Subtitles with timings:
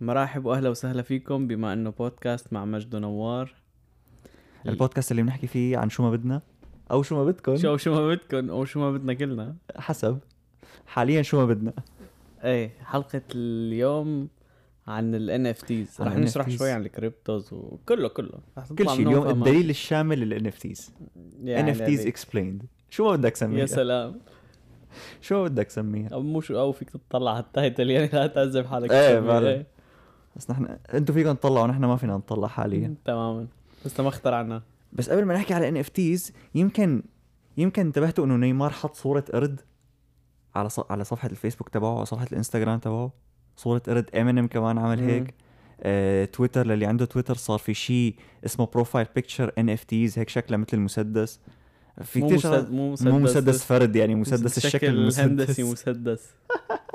[0.00, 3.54] مرحب وأهلا وسهلا فيكم بما إنه بودكاست مع مجد ونوار.
[4.68, 6.42] البودكاست اللي بنحكي فيه عن شو ما بدنا.
[6.90, 7.56] أو شو ما بدكم.
[7.56, 9.56] شو شو ما بدكم أو شو ما بدنا كلنا.
[9.76, 10.18] حسب.
[10.86, 11.72] حاليا شو ما بدنا.
[12.44, 14.28] إيه حلقة اليوم
[14.86, 16.50] عن ال NFTs رح نشرح.
[16.50, 18.38] شوي عن ال cryptos وكله كله
[18.78, 19.28] كل شيء اليوم.
[19.28, 20.90] الدليل الشامل لل NFTs
[21.44, 22.64] يعني NFTs explained.
[22.90, 23.60] شو ما بدك سميها.
[23.60, 24.20] يا سلام.
[25.20, 26.08] شو ما بدك سميها.
[26.08, 28.90] أو مو شو أو فيك تطلع على ال title يعني لا تعذب حالك.
[28.90, 29.64] فعلا.
[30.38, 32.94] بس نحن أنتم فيكم تطلعوا نحن ما فينا نطلع حاليا.
[33.04, 33.46] تماما.
[33.84, 34.62] بس ما اخترعنا.
[34.92, 37.02] بس قبل ما نحكي على NFTs يمكن
[37.56, 39.60] يمكن انتبهتوا إنه نيمار حط صورة قرد
[40.54, 40.80] على ص...
[40.90, 43.12] على صفحة الفيسبوك تبعه أو صفحة الإنستغرام تبعه.
[43.56, 45.00] صورة قرد امينيم كمان عمل.
[45.00, 45.34] هيك.
[45.82, 48.14] آه، تويتر للي عنده تويتر صار في شيء
[48.46, 51.40] اسمه profile picture NFTs هيك شكله مثل المسدس.
[52.02, 52.70] في كثير مسد...
[52.70, 56.30] مو مسدس مو مسدس فرد يعني مسدس الشكل الهندسي مسدس.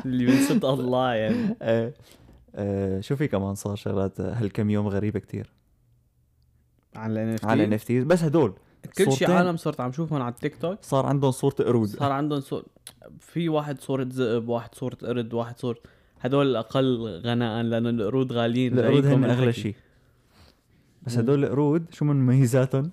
[0.06, 1.56] اللي من صدق الله يعني.
[1.62, 1.94] آه،
[3.00, 5.52] شو في كمان صار شغلات هالكم يوم غريبة كتير
[6.96, 8.54] عن ال NFT على NFTs بس هدول
[8.98, 9.32] كل شيء.
[9.32, 12.66] عالم صرت عم شوفهم على التيك توك صار عندهم صورة قرود صار عندهم صور
[13.20, 15.78] في واحد صورة ذئب واحد صورة قرد واحد صورة
[16.20, 19.54] هدول الأقل غناء لأنه القرود غاليين القرود هن أغلى.
[19.54, 19.76] شيء
[21.04, 21.18] بس.
[21.18, 22.92] هدول القرود شو من مميزاتهم؟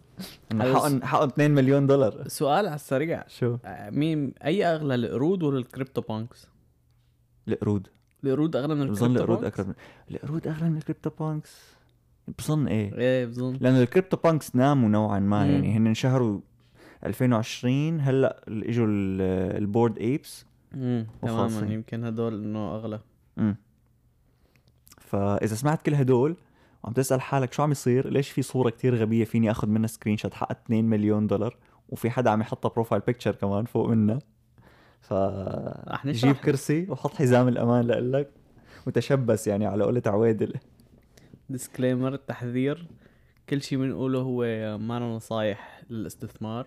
[0.61, 5.59] حقهم حقهم 2 مليون دولار سؤال على السريع شو؟ آه، مين أي أغلى القرود ولا
[5.59, 6.49] الكريبتو بانكس؟
[7.49, 7.89] القرود
[8.25, 9.67] القرود أغلى من بظن الكريبتو القرود Punks؟ اقرب
[10.11, 11.61] من القرود أغلى من ال CryptoPunks؟
[12.39, 13.59] بظن إيه؟ إيه بظن.
[13.61, 15.51] لأنه ال CryptoPunks ناموا نوعا ما مم.
[15.51, 16.41] يعني هن انشهروا
[17.07, 21.73] 2020 هلأ إجوا ال- ال Bored Apes امم تماما.
[21.75, 23.01] يمكن هدول إنه أغلى.
[23.39, 23.57] امم
[24.99, 26.37] فإذا سمعت كل هدول
[26.85, 30.35] وعم تسأل حالك شو عم يصير؟ ليش في صورة كتير غبية فيني أخذ منها screenshot
[30.35, 31.57] حقها 2 مليون دولار؟
[31.89, 34.19] وفي حدا عم يحطها profile picture كمان فوق منها.
[35.01, 35.15] ف.
[36.07, 38.31] جيب كرسي وحط حزام الأمان لك
[38.87, 40.55] وتشبث يعني على قولة عوادل.
[41.51, 42.87] disclaimer تحذير
[43.49, 44.45] كل شيء بنقوله هو
[44.79, 46.67] ما نصايح للاستثمار.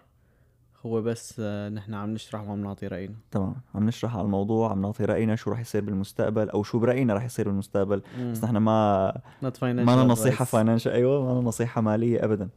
[0.86, 3.16] هو بس آه، نحن عم نشرح وعم نعطي رأينا.
[3.32, 3.55] تمام.
[3.76, 7.26] عم نشرح على الموضوع عم نعطي رأينا شو رح يصير بالمستقبل أو شو برأينا رح
[7.26, 8.02] يصير بالمستقبل.
[8.32, 9.14] بس نحن ما
[9.45, 10.45] not ما لنا نصيحة.
[10.45, 12.49] فاينانشال أيوه ما لنا نصيحة مالية ابدا.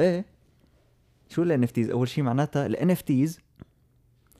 [0.00, 0.24] إيه.
[1.28, 3.40] شو ال NFTs أول شيء معناتها ال NFTs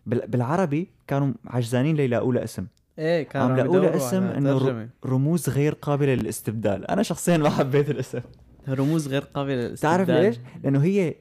[0.07, 2.67] بالعربي كانوا عجزانين ليلاقوا لها اسم.
[2.99, 4.89] إيه كانوا عم لاقوا يدوروا اسم إنه.
[5.07, 6.91] رموز غير قابلة للاستبدال.
[6.91, 8.21] أنا شخصيا ما حبيت الاسم.
[8.69, 11.15] رموز غير قابلة للاستبدال تعرف ليش لأنه هي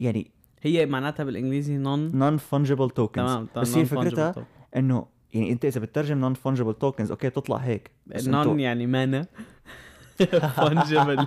[0.00, 0.30] يعني
[0.62, 4.34] هي معناتها بالإنجليزي نون نون فونجبل توكنز تمام بس هي فكرتها
[4.76, 7.90] إنه يعني أنت إذا بتترجم non-fungible tokens okay بتطلع هيك.
[8.26, 9.26] non يعني مانا.
[10.56, 11.26] fungible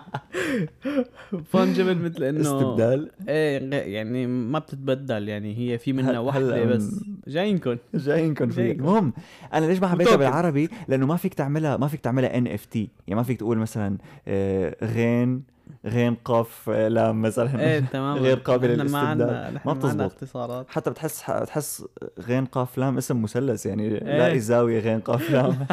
[1.45, 7.03] fungible مثل إنه استبدال؟ إيه يعني ما بتتبدل يعني هي في منها وحدة بس.
[7.27, 8.79] جايينكم جايينكم جايكم.
[8.79, 9.13] المهم
[9.53, 10.15] أنا ليش ما حبيتها.
[10.15, 13.97] بالعربي؟ لأنه ما فيك تعملها ما فيك تعملها NFT يعني ما فيك تقول مثلا
[14.27, 15.43] آه، غين
[15.85, 17.59] غين قاف آه، لام مثلا.
[17.59, 19.59] إيه تمام غير قابل للاستبدال.
[19.65, 20.01] ما بتزبط.
[20.01, 20.65] اختصارات.
[20.69, 21.85] حتى بتحس بتحس
[22.19, 23.89] غين قاف لام اسم مثلث يعني.
[23.89, 25.65] لاقي زاويه غين قاف لام.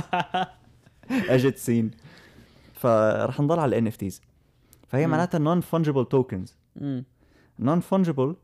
[1.29, 1.91] اجت سين.
[2.83, 4.23] فرح نضل على ال NFTs
[4.89, 5.07] فهي.
[5.07, 6.57] معناتها non-fungible tokens
[7.59, 8.37] non-fungible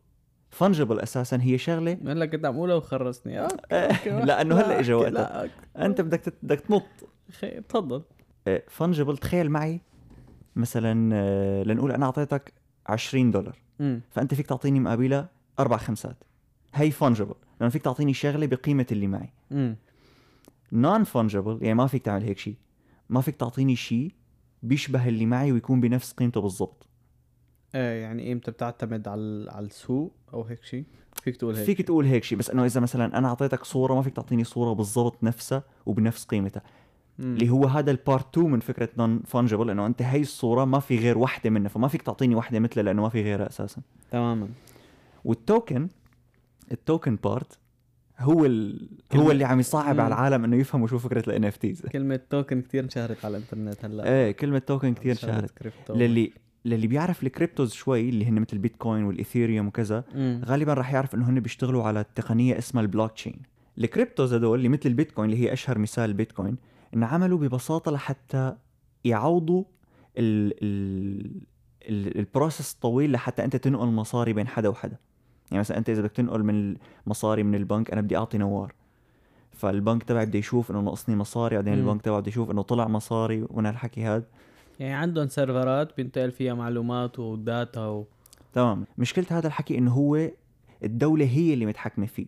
[0.50, 1.92] fungible أساسا هي شغلة.
[2.06, 5.50] هلا كنت عم اقولها وخرسني okay، لأنه هلأ اجى وقتها.
[5.76, 6.82] أنت بدك بدك تنط.
[7.68, 8.02] تفضل.
[8.68, 9.80] fungible تخيل معي
[10.56, 12.52] مثلا آه، لنقول أنا أعطيتك
[12.86, 13.58] 20 دولار.
[14.10, 15.28] فأنت فيك تعطيني مقابلها
[15.58, 16.24] أربع خمسات.
[16.74, 19.32] هي fungible لأنه فيك تعطيني شغلة بقيمة اللي معي.
[20.72, 22.56] non-fungible يعني ما فيك تعمل هيك شيء
[23.08, 24.12] ما فيك تعطيني شيء
[24.62, 26.86] بيشبه اللي معي ويكون بنفس قيمته بالضبط.
[27.74, 30.84] إيه يعني إمتى بتعتمد على على السوق أو هيك شيء؟
[31.22, 34.02] فيك تقول هيك فيك تقول هيك شيء بس إنه إذا مثلا أنا أعطيتك صورة ما
[34.02, 36.62] فيك تعطيني صورة بالضبط نفسها وبنفس قيمتها.
[37.18, 40.98] اللي هو هذا ال part 2 من فكرة non-fungible إنه أنت هي الصورة ما في
[40.98, 43.82] غير وحده منها فما فيك تعطيني وحده مثلها لأنه ما في غيرها أساسا.
[44.10, 44.48] تماما.
[45.24, 45.88] وال token
[46.72, 47.58] ال token part
[48.20, 48.88] هو ال...
[49.14, 50.00] هو اللي عم يصعب مم.
[50.00, 54.04] على العالم إنه يفهموا شو فكرة ال NFTs كلمة token كتير انشهرت على الإنترنت هلأ.
[54.08, 56.32] إيه كلمة token كثير شغلة شهرت كريبتو للي
[56.64, 60.42] للي بيعرف ال cryptos شوي اللي هن مثل البيتكوين والايثيريوم وكذا مم.
[60.44, 63.36] غالبا راح يعرف إنه هن بيشتغلوا على تقنية اسمها ال blockchain
[63.78, 66.56] ال cryptos هدول اللي مثل البيتكوين اللي هي أشهر مثال البيتكوين
[66.94, 68.54] إن عملوا ببساطة لحتى
[69.04, 69.64] يعوضوا
[70.18, 71.40] ال ال
[71.88, 74.96] ال- process الطويل لحتى أنت تنقل مصاري بين حدا وحدا.
[75.50, 78.72] يعني مثلا أنت إذا بدك تنقل من المصاري من البنك أنا بدي أعطي نوار
[79.52, 81.74] فالبنك تبعي بده يشوف إنه ناقصني مصاري بعدين.
[81.74, 84.24] البنك تبعه بده يشوف إنه طلع مصاري ومن هالحكي هذا
[84.80, 88.06] يعني عندهم سيرفرات بينتقل فيها معلومات وداتا و...
[88.52, 90.30] تمام مشكلة هذا الحكي إنه هو
[90.84, 92.26] الدولة هي اللي متحكمة فيه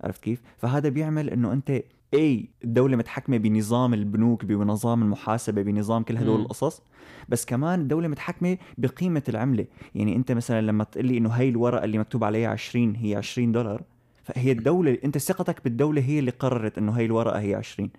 [0.00, 1.82] عرفت كيف؟ فهذا بيعمل إنه أنت
[2.14, 6.40] أي الدولة متحكمة بنظام البنوك بنظام المحاسبة بنظام كل هدول.
[6.40, 6.82] القصص
[7.28, 9.66] بس كمان الدولة متحكمة بقيمة العملة.
[9.94, 13.52] يعني أنت مثلا لما تقول لي إنه هاي الورقة اللي مكتوب عليها 20 هي 20
[13.52, 13.82] دولار
[14.24, 17.90] فهي الدولة أنت ثقتك بالدولة هي اللي قررت إنه هاي الورقة هي 20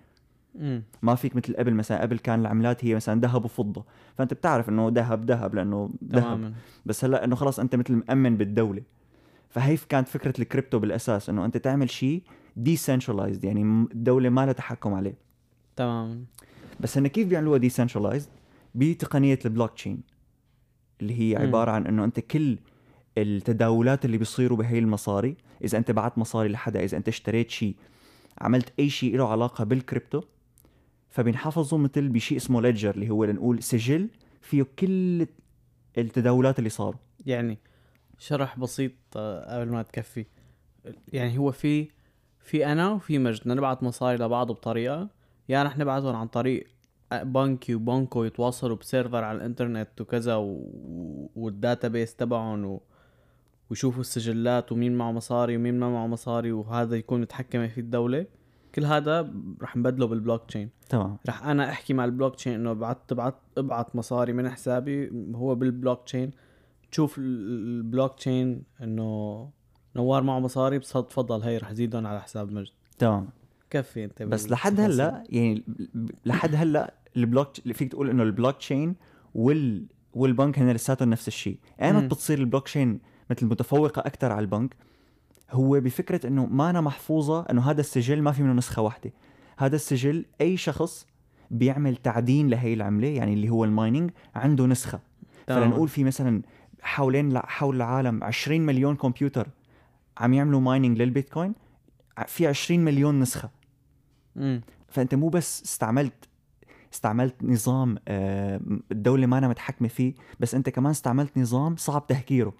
[0.60, 3.84] امم ما فيك مثل قبل مثلا قبل كان العملات هي مثلا ذهب وفضة.
[4.18, 6.54] فأنت بتعرف إنه ذهب ذهب لأنه ذهب.
[6.86, 8.82] بس هلأ إنه خلص أنت مثل مأمن بالدولة.
[9.48, 12.22] فهي كانت فكرة الكريبتو بالأساس إنه أنت تعمل شيء
[12.58, 13.62] decentralized يعني
[13.92, 15.14] الدولة ما لها تحكم عليه.
[15.76, 16.24] تماما
[16.80, 18.28] بس هن كيف بيعملوها decentralized
[18.74, 20.00] بتقنية البلوك تشين
[21.00, 21.36] اللي هي.
[21.36, 22.58] عبارة عن إنه أنت كل
[23.18, 27.76] التداولات اللي بيصيروا بهي المصاري إذا أنت بعت مصاري لحدا إذا أنت اشتريت شيء
[28.38, 30.22] عملت أي شيء له علاقة بالكريبتو
[31.10, 34.08] فبينحفظوا مثل بشيء اسمه ledger اللي هو لنقول سجل
[34.40, 35.26] فيه كل
[35.98, 37.00] التداولات اللي صاروا.
[37.26, 37.58] يعني
[38.18, 40.26] شرح بسيط آه، قبل ما تكفي.
[41.12, 41.88] يعني هو في
[42.40, 43.48] في أنا وفي مجد.
[43.48, 45.08] نبعت مصاري لبعض بطريقة.
[45.48, 46.66] يا رح نبعتهم عن طريق
[47.12, 50.66] بنكي وبنكو يتواصلوا ب server على الإنترنت وكذا و...
[51.36, 52.80] وال database تبعهم و...
[53.70, 58.26] ويشوفوا السجلات ومين معه مصاري ومين ما معه مصاري وهذا يكون متحكمة فيه الدولة.
[58.74, 59.32] كل هذا
[59.62, 61.16] رح نبدله بالبلوك تشين تمام.
[61.28, 66.04] رح أنا أحكي مع البلوك تشين إنه بعت تبعت ابعت مصاري من حسابي هو بالبلوك
[66.04, 66.30] تشين
[66.90, 67.24] تشوف ال-
[67.78, 69.50] البلوك تشين إنه
[69.96, 73.28] نوار معه مصاري بس تفضل هي رح زيدهم على حساب مجد تمام
[73.70, 74.80] كفي أنت بس لحد.
[74.80, 75.64] هلأ يعني
[76.26, 78.94] لحد هلأ ال block فيك تقول إنه البلوك تشين
[79.34, 82.04] وال والبنك هن لساتهم نفس الشيء ايمت.
[82.04, 83.00] بتصير البلوك تشين
[83.30, 84.76] مثل متفوقة أكثر على البنك
[85.50, 89.12] هو بفكرة إنه ما أنا محفوظة إنه هذا السجل ما في منه نسخة واحدة
[89.58, 91.06] هذا السجل أي شخص
[91.50, 95.00] بيعمل تعدين لهي العملة يعني اللي هو ال mining عنده نسخة.
[95.46, 96.42] فلنقول في مثلا
[96.82, 99.48] حوالين حول العالم 20 مليون كمبيوتر
[100.18, 101.52] عم يعملوا mining للبيتكوين
[102.26, 103.50] في 20 مليون نسخة
[104.36, 104.60] مم.
[104.88, 106.28] فأنت مو بس استعملت
[106.92, 108.60] استعملت نظام آه،
[108.92, 112.52] الدولة ما أنا متحكمة فيه بس أنت كمان استعملت نظام صعب تهكيره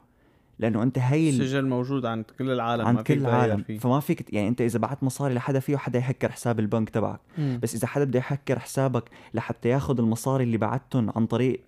[0.58, 3.78] لأنه أنت هي ال- السجل موجود عند كل العالم عند كل العالم فيه.
[3.78, 7.58] فما فيك يعني أنت إذا بعت مصاري لحدا فيه حدا يهكر حساب البنك تبعك مم.
[7.62, 11.60] بس إذا حدا بده يهكر حسابك لحتى ياخذ المصاري اللي بعتهم عن طريق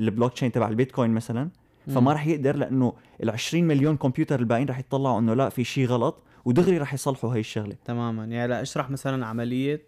[0.00, 1.48] البلوك تشين تبع البيتكوين مثلا
[1.86, 2.12] فما.
[2.12, 2.92] رح يقدر لأنه
[3.22, 7.34] ال 20 مليون كمبيوتر الباقيين رح يطلعوا إنه لا في شيء غلط ودغري رح يصلحوا
[7.34, 7.76] هي الشغلة.
[7.84, 8.24] تماما.
[8.24, 9.86] يعني لا اشرح مثلا عملية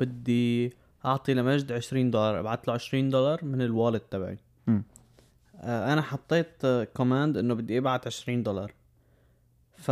[0.00, 0.72] بدي
[1.04, 4.38] أعطي لمجد 20 دولار ابعت له 20 دولار من ال wallet تبعي.
[5.60, 8.72] آه أنا حطيت command إنه بدي ابعت 20 دولار.
[9.76, 9.90] ف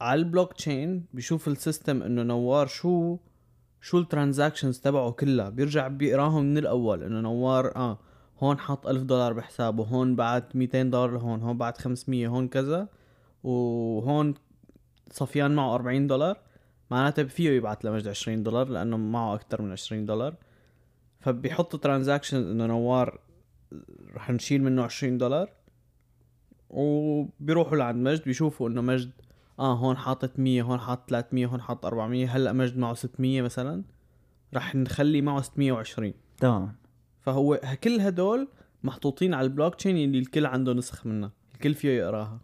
[0.00, 3.16] على البلوك تشين بيشوف ال system إنه نوار شو
[3.80, 5.48] شو ال transactions تبعه كلها.
[5.48, 7.98] بيرجع بيقراهم من الأول إنه نوار آه
[8.40, 12.88] هون حط 1000 دولار بحسابه هون بعت 200 دولار لهون هون بعت 500 هون كذا
[13.44, 14.34] وهون
[15.10, 16.40] صفيان معه 40 دولار.
[16.90, 20.34] معناته فيه يبعت لمجد 20 دولار لأنه معه أكثر من 20 دولار.
[21.20, 23.20] فبيحط transaction إنه نوار
[24.14, 25.50] رح نشيل منه 20 دولار
[26.70, 29.10] وبيروحوا لعند مجد بيشوفوا إنه مجد
[29.58, 33.82] آه هون حاطط 100 هون حاطط 300 هون حاطط 400 هلأ مجد معه 600 مثلا.
[34.54, 36.76] رح نخلي معه 620 تمام
[37.20, 38.48] فهو كل هدول
[38.84, 42.40] محطوطين على البلوك تشين اللي الكل عنده نسخ منها الكل فيه يقراها.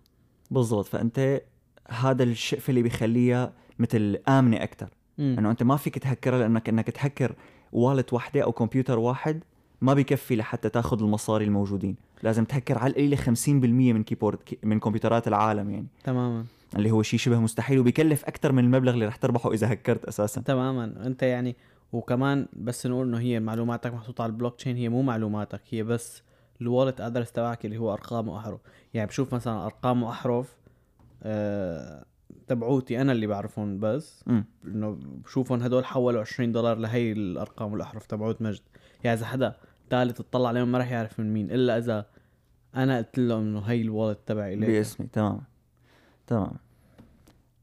[0.50, 1.43] بالضبط فأنت
[1.88, 4.88] هذا الشيء اللي بيخليها مثل آمنة أكثر.
[5.19, 7.34] إنه أنت ما فيك تهكرها لانك انك تهكر
[7.72, 9.44] wallet واحدة أو كمبيوتر واحد
[9.81, 11.97] ما بيكفي لحتى تاخذ المصاري الموجودين.
[12.23, 15.87] لازم تهكر على القليله 50% من كيبورد من كمبيوترات العالم يعني.
[16.04, 16.45] تماما.
[16.76, 20.40] اللي هو شيء شبه مستحيل وبيكلف أكثر من المبلغ اللي رح تربحه إذا هكرت أساسا.
[20.40, 21.06] تماما.
[21.06, 21.56] أنت يعني
[21.93, 26.23] وكمان بس نقول إنه هي معلوماتك محطوطة على البلوك تشين هي مو معلوماتك هي بس
[26.61, 28.61] ال wallet address تبعك اللي هو أرقام وأحرف.
[28.95, 30.57] يعني بشوف مثلا أرقام وأحرف
[31.23, 32.05] آه
[32.47, 34.25] تبعوتي أنا اللي بعرفهم بس
[34.64, 38.62] إنه بشوفهم هدول حولوا 20 دولار لهي الأرقام والأحرف تبعوت مجد.
[39.05, 39.57] يعني إذا حدا
[39.90, 42.07] ثالث اطلع عليهم ما راح يعرف من مين إلا إذا
[42.76, 45.40] أنا قلت له إنه هي ال wallet تبعي باسمي تمام
[46.26, 46.52] تمام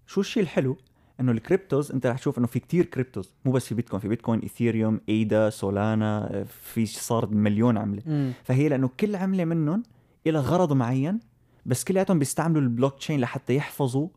[0.07, 0.77] شو الشيء الحلو؟
[1.19, 4.07] إنه ال cryptos أنت رح تشوف إنه في كتير cryptos مو بس في بيتكوين في
[4.07, 8.33] بيتكوين ايثيريوم ايدا سولانا في صار مليون عملة.
[8.43, 9.83] فهي لأنه كل عملة منهم
[10.25, 11.19] لها غرض معين
[11.65, 14.07] بس كلياتهم بيستعملوا البلوك تشين لحتى يحفظوا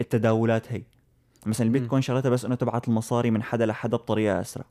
[0.00, 0.82] التداولات هي.
[1.46, 4.64] مثلا البيتكوين شغلتها بس إنه تبعت المصاري من حدا لحدا بطريقة أسرع.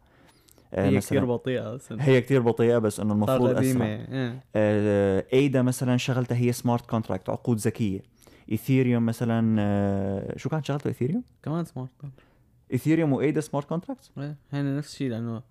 [0.73, 2.03] آه، هي كثير بطيئة أصلا.
[2.03, 3.85] هي كتير بطيئة بس إنه المفروض أسرع.
[3.85, 4.43] إيه.
[4.55, 7.99] آه، ايدا مثلا شغلتها هي smart contract عقود ذكية.
[8.51, 11.89] ايثيريوم مثلا آه، شو كانت شغلته؟ ايثيريوم كمان smart
[12.73, 15.41] ايثيريوم وايدا smart contract إيه هن نفس الشيء لأنه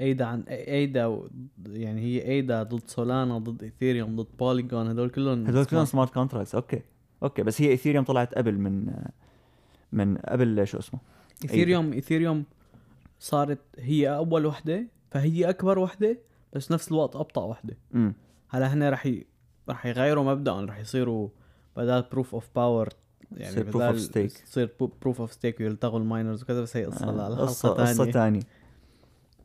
[0.00, 1.28] ايدا عن ايدا و-
[1.66, 5.84] يعني هي ايدا ضد سولانا ضد ايثيريوم ضد بوليجون هدول كلهم هدول كلهم.
[5.84, 6.80] smart contracts okay.
[7.22, 8.94] okay بس هي ايثيريوم طلعت قبل من
[9.92, 11.00] من قبل شو اسمه؟
[11.44, 12.44] ايثيريوم ايثيريوم
[13.20, 16.18] صارت هي أول وحدة فهي أكبر وحدة
[16.52, 17.76] بس نفس الوقت أبطأ وحدة.
[17.94, 18.14] امم
[18.48, 19.26] هلا هن رح ي...
[19.68, 21.28] رح يغيروا مبدأ رح يصيروا
[21.78, 22.88] بدل proof of power
[23.36, 24.44] يعني proof of بدل stake.
[24.44, 24.70] تصير
[25.02, 28.40] proof of stake ويلتغوا ال miners وكذا بس هي قصة لا قصة الحلقة قصة ثانية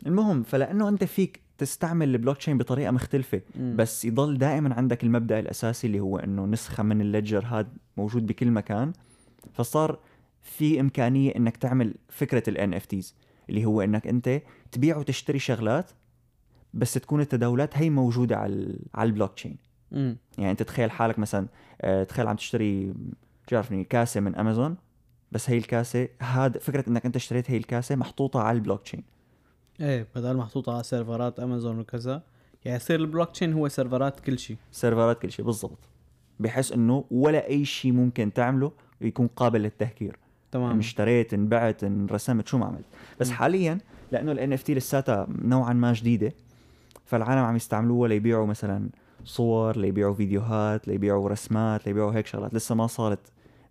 [0.06, 5.88] المهم فلأنه أنت فيك تستعمل البلوك تشين بطريقة مختلفة بس يضل دائما عندك المبدأ الأساسي
[5.88, 8.94] اللي هو إنه نسخة من ال ledger هذا موجود بكل مكان.
[9.54, 10.00] فصار
[10.42, 13.16] في إمكانية إنك تعمل فكرة ال NFTs
[13.50, 15.92] اللي هو إنك أنت تبيع وتشتري شغلات
[16.74, 19.58] بس تكون التداولات هي موجودة على على البلوك تشين
[19.94, 21.48] امم يعني انت تخيل حالك مثلا
[21.82, 22.94] آه، تخيل عم تشتري
[23.50, 24.76] شو بعرفني كاسة من أمازون
[25.32, 29.04] بس هي الكاسة هذا فكرة إنك أنت اشتريت هي الكاسة محطوطة على البلوك تشين
[29.82, 32.24] إيه بدل محطوطة على سيرفرات أمازون وكذا.
[32.66, 34.58] يعني يصير البلوك تشين هو سيرفرات كل شيء.
[34.72, 35.80] سيرفرات كل شيء بالضبط.
[36.40, 38.72] بحيث إنه ولا أي شيء ممكن تعمله
[39.02, 40.18] يكون قابل للتهكير.
[40.52, 40.68] تمام.
[40.68, 42.86] يعني اشتريت انبعت انرسمت شو ما عملت.
[43.20, 43.34] بس مم.
[43.34, 43.78] حاليا
[44.12, 46.34] لأنه ال NFT لساتها نوعا ما جديدة
[47.06, 48.90] فالعالم عم يستعملوها ليبيعوا مثلا
[49.24, 52.54] صور ليبيعوا فيديوهات ليبيعوا رسمات ليبيعوا هيك شغلات.
[52.54, 53.20] لسه ما صارت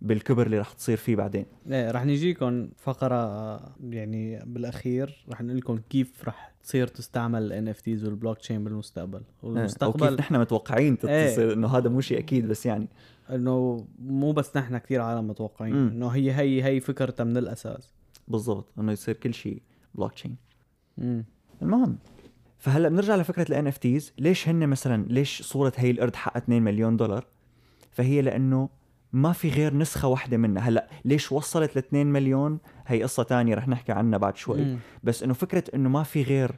[0.01, 1.45] بالكبر اللي رح تصير فيه بعدين.
[1.71, 3.55] إيه رح نجيكم فقرة
[3.89, 9.43] يعني بالأخير رح نقول لكم كيف رح تصير تستعمل ال NFTs وال blockchain بالمستقبل كيف
[9.43, 11.31] والمستقبل نحن متوقعين إيه.
[11.31, 12.87] تصير إنه هذا مو شيء أكيد بس يعني.
[13.29, 15.75] إنه مو بس نحن كثير عالم متوقعين.
[15.75, 17.93] إنه هي هي هي فكرتها من الأساس.
[18.27, 19.61] بالضبط إنه يصير كل شيء
[19.95, 20.35] بلوك تشين
[21.61, 21.97] المهم.
[22.63, 26.97] فهلا بنرجع لفكرة ال NFTs ليش هن مثلا ليش صورة هي القرد حقها 2 مليون
[26.97, 27.25] دولار؟
[27.91, 28.69] فهي لأنه
[29.13, 30.63] ما في غير نسخة واحدة منها.
[30.63, 34.61] هلا ليش وصلت ل 2 مليون؟ هي قصة تانية رح نحكي عنها بعد شوي.
[34.63, 34.77] مم.
[35.03, 36.55] بس إنه فكرة إنه ما في غير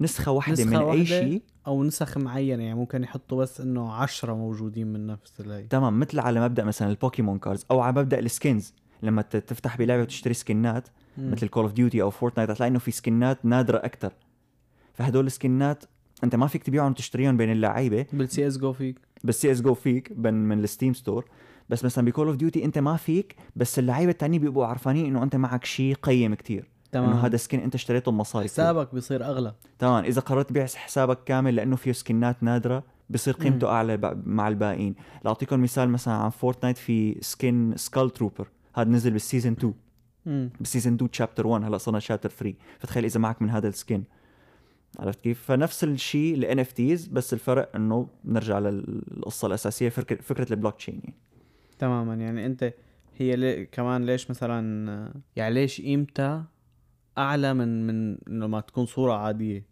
[0.00, 1.42] نسخة واحدة نسخة من واحدة؟ اي شيء.
[1.66, 6.20] أو نسخ معينة يعني ممكن يحطوا بس إنه عشرة موجودين من نفس الهي تمام مثل
[6.20, 10.34] على مبدأ مثلا ال Pokémon cards أو على مبدأ ال skins لما تفتح بلعبة وتشتري
[10.34, 10.88] سكنات.
[11.18, 14.12] مثل Call of Duty أو Fortnite هتلاقي إنه في سكنات نادرة أكثر
[14.96, 15.84] فهدول السكنات
[16.24, 18.06] انت ما فيك تبيعهم وتشتريهم بين اللعيبة.
[18.12, 19.00] بالسي اس جو فيك.
[19.24, 21.24] بس سي اس جو فيك من من ال Steam store.
[21.68, 25.22] بس مثلا ب Call of Duty انت ما فيك بس اللعيبة التانيين بيبقوا عارفانين إنه
[25.22, 26.68] انت معك شيء قيم كتير.
[26.92, 27.10] تمام.
[27.10, 28.44] إنه هذا skin انت اشتريته بمصاري.
[28.44, 29.54] حسابك بيصير أغلى.
[29.78, 30.04] تمام.
[30.04, 33.72] إذا قررت تبيع حسابك كامل لأنه فيه سكنات نادرة بصير قيمته مم.
[33.72, 34.94] أعلى مع الباقيين.
[35.24, 39.74] لأعطيكم مثال مثلا عن Fortnite في skin Skull Trooper هذا نزل بال season 2
[40.26, 43.68] امم بال season 2 chapter 1 هلا صرنا chapter 3 فتخيل إذا معك من هذا
[43.68, 44.02] ال skin.
[44.98, 50.76] عرفت كيف؟ فنفس الشيء ال NFTs بس الفرق إنه بنرجع للقصة الأساسية فكره فكرة البلوك
[50.76, 51.14] تشين يعني.
[51.78, 52.14] تماما.
[52.14, 52.74] يعني أنت
[53.16, 56.44] هي لي كمان ليش مثلا يعني ليش قيمتها
[57.18, 59.66] أعلى من من إنه ما تكون صورة عادية؟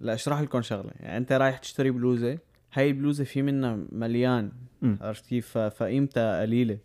[0.00, 0.90] لا أشرح لكم شغلة.
[1.00, 2.38] يعني أنت رايح تشتري بلوزة
[2.72, 4.52] هاي البلوزة في منها مليان.
[4.82, 6.78] عرفت كيف؟ فقيمتها قليلة.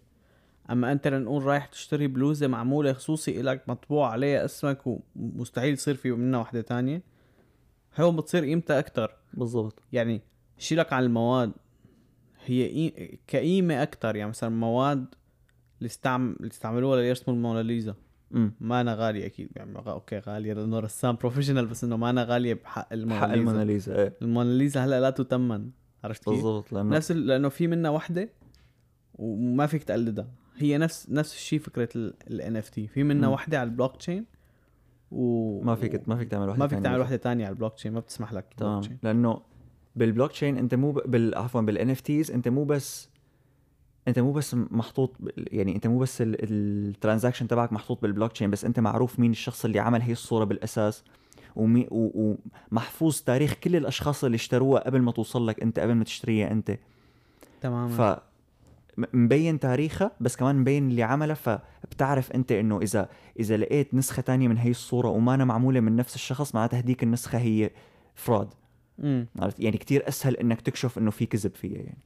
[0.70, 4.80] أما أنت لنقول رايح تشتري بلوزة معمولة خصوصي إلك مطبوع عليها اسمك
[5.16, 7.02] ومستحيل يصير في منها وحده تانية.
[8.00, 9.16] هون بتصير قيمتها أكتر.
[9.34, 9.80] بالضبط.
[9.92, 10.22] يعني
[10.58, 11.52] شيلك عن المواد
[12.46, 14.16] هي قي- كقيمة أكتر.
[14.16, 15.06] يعني مثلا مواد
[15.80, 16.36] اللي استعم...
[16.40, 17.96] اللي استعملوها ليرسموا الموناليزا
[18.60, 19.50] ما أنا غالية أكيد.
[19.56, 23.28] يعني غ- أوكي غالية لأنه رسام professional بس إنه ما أنا غالية بحق الموناليزا.
[23.28, 24.14] حق الموناليزا إيه.
[24.22, 25.70] الموناليزا هلأ لا تتمن.
[26.04, 27.28] عرفت كيف؟ بالضبط لأنه نفس ال...
[27.28, 28.30] لأنه في منها وحدة
[29.14, 30.28] وما فيك تقلدها.
[30.58, 33.34] هي نفس نفس الشيء فكرة ال N FT في منها مم.
[33.34, 34.26] وحدة على البلوك تشين
[35.12, 37.94] و ما فيك ما فيك تعمل واحدة ما فيك تعمل وحدة تانية على البلوك تشين
[37.94, 38.82] ما بتسمح لك تمام.
[39.04, 39.42] لأنه
[39.96, 41.12] بالبلوك تشين أنت مو ب...
[41.12, 43.10] بال عفوا بال NFTs أنت مو بس
[44.08, 48.66] أنت مو بس محطوط يعني أنت مو بس ال transaction تبعك محطوط بالبلوك تشين بس
[48.66, 51.04] أنت معروف مين الشخص اللي عمل هي الصورة بالأساس.
[51.56, 52.36] ومي و...
[52.72, 56.78] ومحفوظ تاريخ كل الأشخاص اللي اشتروها قبل ما توصل لك أنت قبل ما تشتريها أنت.
[57.62, 58.20] تماما.
[59.14, 64.48] مبين تاريخها بس كمان مبين اللي عملها فبتعرف أنت إنه إذا إذا لقيت نسخة تانية
[64.48, 67.72] من هي الصورة وما أنا معمولة من نفس الشخص معناتها هديك النسخة هي
[68.16, 68.54] fraud
[69.40, 72.04] عرفت؟ يعني كتير أسهل إنك تكشف إنه في كذب فيها يعني.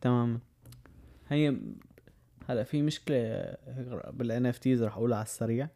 [0.00, 0.38] تماما.
[1.28, 1.56] هي
[2.48, 3.54] هلا في مشكلة
[4.12, 5.68] بال NFTs رح أقولها على السريع.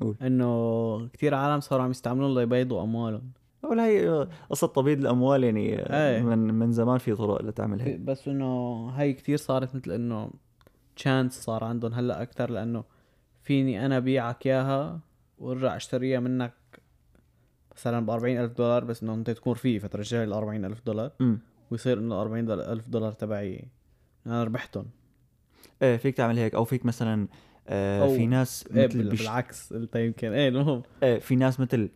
[0.00, 0.16] قول.
[0.22, 3.30] إنه كثير عالم صاروا عم يستعملون ليبيضوا اموالهم
[3.70, 6.22] ولا هي قصة تبييض الأموال يعني إيه.
[6.22, 8.46] من من زمان في طرق لتعمل هيك بس إنه
[8.88, 10.30] هاي كثير صارت مثل إنه
[10.96, 12.84] chance صار عندهم هلأ أكثر لأنه
[13.42, 15.00] فيني أنا بيعك إياها
[15.38, 16.52] وأرجع أشتريها منك
[17.76, 21.38] مثلا ب ألف دولار بس إنه أنت تكون فيه فترجع لي ال ألف دولار امم
[21.70, 23.64] ويصير إنه 40 ألف دولار تبعي
[24.26, 24.86] أنا ربحتهم.
[25.82, 26.54] إيه فيك تعمل هيك.
[26.54, 27.28] أو فيك مثلا
[27.68, 29.20] آه أو- في ناس إيه مثل بيش...
[29.22, 30.82] بالعكس قلت يمكن إيه المهم.
[31.02, 31.88] إيه في ناس مثل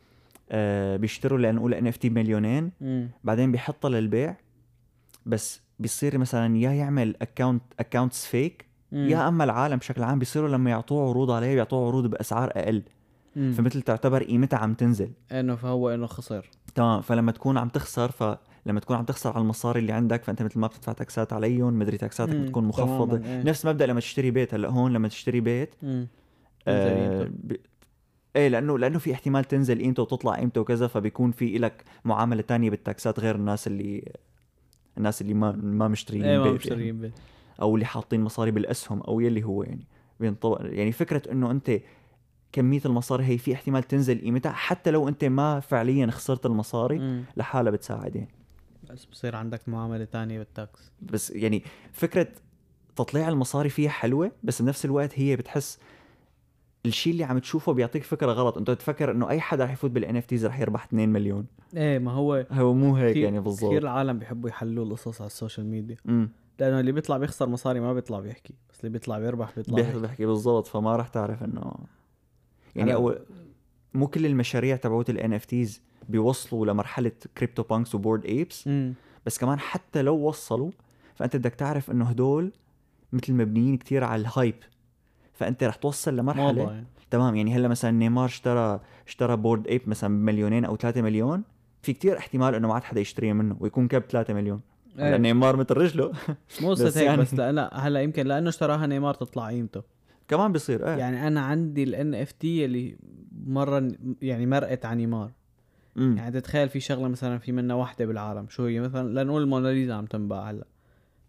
[0.51, 3.11] آه بيشتروا لنقول NFT مليونين مم.
[3.25, 4.37] بعدين بيحطها للبيع
[5.27, 9.09] بس بيصير مثلا يا يعمل account accounts فيك مم.
[9.09, 12.83] يا أما العالم بشكل عام بيصيروا لما يعطوه عروض عليه بيعطوه عروض بأسعار أقل
[13.37, 13.53] مم.
[13.53, 18.81] فمثل تعتبر قيمتها عم تنزل إنه فهو إنه خسر تمام فلما تكون عم تخسر فلما
[18.81, 22.35] تكون عم تخسر على المصاري اللي عندك فأنت مثل ما بتدفع تاكسات عليهم مدري تاكساتك
[22.35, 22.43] مم.
[22.43, 23.43] بتكون مخفضة إيه.
[23.43, 25.75] نفس مبدأ لما تشتري بيت هلأ هون لما تشتري بيت.
[26.69, 27.29] آه.
[28.37, 32.71] إيه لأنه لأنه في احتمال تنزل قيمته وتطلع قيمته وكذا فبيكون في لك معاملة تانية
[32.71, 34.13] بالتاكسات غير الناس اللي
[34.99, 36.59] الناس اللي ما ما مشتريين إيه ما بيت يعني.
[36.59, 37.13] مشترين بيت
[37.63, 39.87] أو اللي حاطين مصاري بالأسهم أو يلي هو يعني
[40.21, 41.81] بينطبق يعني فكرة إنه أنت
[42.53, 47.25] كمية المصاري هي في احتمال تنزل قيمتها حتى لو أنت ما فعليا خسرت المصاري.
[47.37, 48.29] لحالها بتساعد يعني
[48.91, 52.29] بس بصير عندك معاملة تانية بال tax بس يعني فكرة
[52.97, 55.79] تطليع المصاري فيها حلوة بس بنفس الوقت هي بتحس
[56.89, 58.59] الشيء اللي عم تشوفه بيعطيك فكرة غلط.
[58.59, 61.47] أنت بتفكر إنه أي حدا رح يفوت بال NFTs رح يربح 2 مليون.
[61.77, 65.27] إيه ما هو هو مو هيك كتير- يعني كثير بالضبط العالم بيحبوا يحلوا القصص على
[65.27, 65.97] ال social media.
[66.09, 68.55] امم لأنه اللي بيطلع بيخسر مصاري ما بيطلع بيحكي.
[68.71, 69.99] بس اللي بيطلع بيربح بيطلع بيحكي.
[70.01, 70.27] بيحكي.
[70.27, 70.67] بالضبط.
[70.67, 71.73] فما رح تعرف إنه
[72.77, 73.19] يعني اول
[73.95, 78.95] مو كل المشاريع تبعوت ال NFTs بيوصلوا لمرحلة CryptoPunks و Bored Apes امم
[79.27, 80.71] بس كمان حتى لو وصلوا
[81.15, 82.53] فأنت بدك تعرف إنه هدول
[83.13, 84.55] مثل مبنيين كتير على ال hype
[85.39, 86.87] فأنت رح توصل لمرحلة؟ يعني.
[87.11, 91.43] تمام يعني هلأ مثلا نيمار اشترى اشترى Bored Ape مثلا بمليونين أو 3 مليون
[91.83, 94.61] في كتير احتمال إنه ما عاد حدا يشتريه منه ويكون كب 3 مليون.
[94.97, 96.13] لأن نيمار مثل رجله.
[96.63, 99.83] مو قصة هيك يعني- بس لا, لا هلأ يمكن لأنه اشتراها نيمار تطلع قيمته.
[100.29, 100.97] كمان بيصير إيه.
[100.97, 102.97] يعني أنا عندي ال NFT اللي
[103.47, 103.89] مرة
[104.23, 105.31] يعني مرقت عن نيمار.
[105.97, 110.07] يعني تتخيل في شغلة مثلا في منها وحدة بالعالم شو هي؟ مثلا لنقول الموناليزا عم
[110.07, 110.65] تنباع هلأ.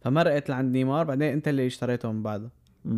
[0.01, 2.51] فمرقت لعند نيمار بعدين أنت اللي اشتريته من بعدها مم.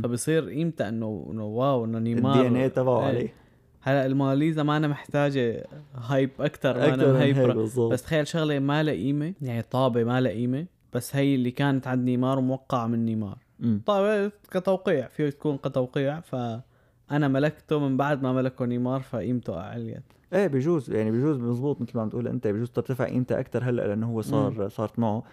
[0.04, 3.06] فبصير قيمتها إنه إنه wow إنه نيمار ال DNA تبعه إيه.
[3.06, 3.34] عليه
[3.82, 7.92] هلأ الموناليزا ما أنا محتاجة hype أكثر ما أنا بالضبط.
[7.92, 11.88] بس تخيل شغلة ما لها قيمة يعني طابة ما لها قيمة بس هي اللي كانت
[11.88, 13.38] عند نيمار وموقعة من نيمار.
[13.60, 13.82] مم.
[13.86, 20.48] طابة كتوقيع فيه تكون كتوقيع فأنا ملكته من بعد ما ملكه نيمار فقيمته عليت إيه
[20.48, 24.08] بجوز يعني بجوز مزبوط مثل ما عم تقول أنت بجوز ترتفع قيمتها أكثر هلأ لأنه
[24.08, 25.24] هو صار صارت معه.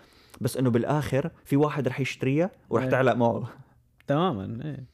[0.41, 2.91] بس إنه بالآخر في واحد رح يشتريها ورح إيه.
[2.91, 3.49] تعلق معه.
[4.09, 4.85] تماما إيه.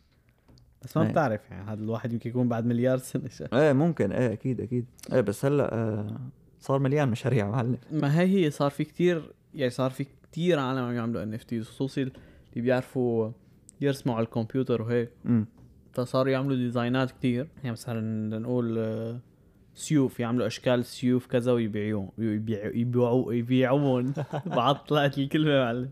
[0.83, 1.11] بس ما إيه.
[1.11, 3.31] بتعرف يعني هذا الواحد يمكن يكون بعد مليار سنة.
[3.53, 4.87] إيه ممكن إيه أكيد أكيد.
[5.13, 6.21] إيه بس هلأ آه
[6.61, 7.79] صار مليان مشاريع معلم.
[7.93, 12.03] ما هي هي صار في كتير يعني صار في كتير عالم عم يعملوا NFTs خصوصي
[12.03, 12.13] اللي
[12.57, 13.31] بيعرفوا
[13.81, 15.11] يرسموا على الكمبيوتر وهيك.
[15.93, 17.49] فصاروا يعملوا design ات كتير.
[17.57, 19.21] يعني مثلا نقول آه،
[19.75, 24.13] سيوف يعملوا أشكال سيوف كذا ويبيعوهم يبيعوا يبيعوا يبيعون.
[24.47, 25.91] بعض طلعت الكلمة معلم.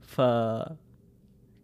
[0.00, 0.20] ف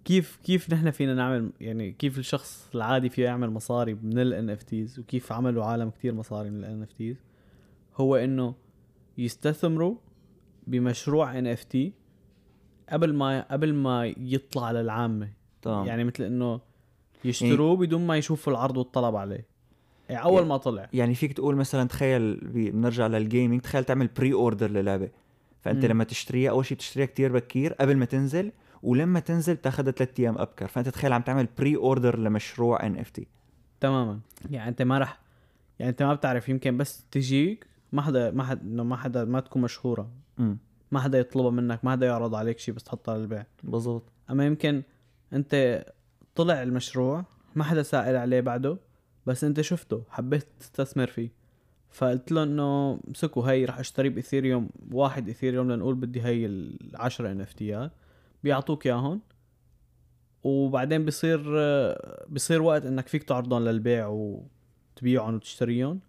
[0.05, 4.99] كيف كيف نحن فينا نعمل يعني كيف الشخص العادي فيه يعمل مصاري من ال NFTs
[4.99, 7.17] وكيف عملوا عالم كتير مصاري من ال NFTs
[7.97, 8.55] هو إنه
[9.19, 9.95] يستثمروا
[10.67, 11.93] بمشروع NFT
[12.93, 15.29] قبل ما قبل ما يطلع للعامة.
[15.63, 15.87] تمام.
[15.87, 16.61] يعني مثل إنه
[17.25, 19.47] يشتروه بدون ما يشوفوا العرض والطلب عليه.
[20.09, 20.89] يعني أول يعني- ما طلع.
[20.93, 25.11] يعني فيك تقول مثلا تخيل بنرجع لل gaming تخيل تعمل pre-order للعبة.
[25.61, 25.91] فأنت مم.
[25.91, 30.39] لما تشتريها أول شيء بتشتريها كتير بكير قبل ما تنزل ولما تنزل بتاخذها ثلاث أيام
[30.39, 30.67] أبكر.
[30.67, 33.27] فأنت تخيل عم تعمل pre-order لمشروع NFT
[33.81, 34.21] تماما.
[34.51, 35.21] يعني أنت ما رح
[35.79, 39.41] يعني أنت ما بتعرف يمكن بس تجيك ما حدا ما حدا إنه ما حدا ما
[39.41, 40.11] تكون مشهورة.
[40.93, 44.03] ما حدا يطلبها منك ما حدا يعرض عليك شيء بس تحطها للبيع بالضبط.
[44.31, 44.83] أما يمكن
[45.33, 45.85] أنت
[46.35, 48.79] طلع المشروع ما حدا سائل عليه بعده
[49.27, 51.31] بس أنت شفته حبيت تستثمر فيه.
[51.91, 57.33] فقلت له إنه امسكوا هي رح أشتري ب Ethereum واحد Ethereum لنقول بدي هي العشرة
[57.33, 57.93] NFT ات
[58.45, 59.21] بيعطوك اياهم
[60.45, 61.43] وبعدين بصير
[62.29, 66.01] بصير وقت إنك فيك تعرضهم للبيع وتبيعهم وتشتريهم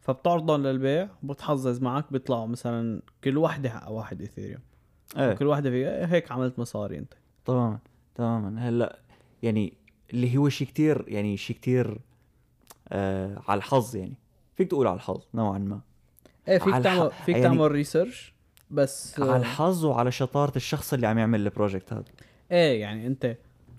[0.00, 4.60] فبتعرضهم للبيع وبتحظ معك بيطلعوا مثلا كل وحدة حق واحد Ethereum
[5.16, 5.32] إيه.
[5.32, 7.14] كل وحدة في هيك عملت مصاري أنت.
[7.44, 7.78] تماما
[8.14, 8.68] تماما.
[8.68, 8.98] هلأ
[9.42, 9.72] يعني
[10.12, 11.98] اللي هو شيء كتير يعني شيء كتير
[12.88, 14.14] آه على الحظ يعني.
[14.56, 15.80] فيك تقول على الحظ نوعا ما.
[16.48, 18.34] إيه فيك تعمل فيك يعني- تعمل research
[18.70, 22.04] بس على الحظ وعلى شطارة الشخص اللي عم يعمل ال project هذا.
[22.50, 23.24] إيه يعني أنت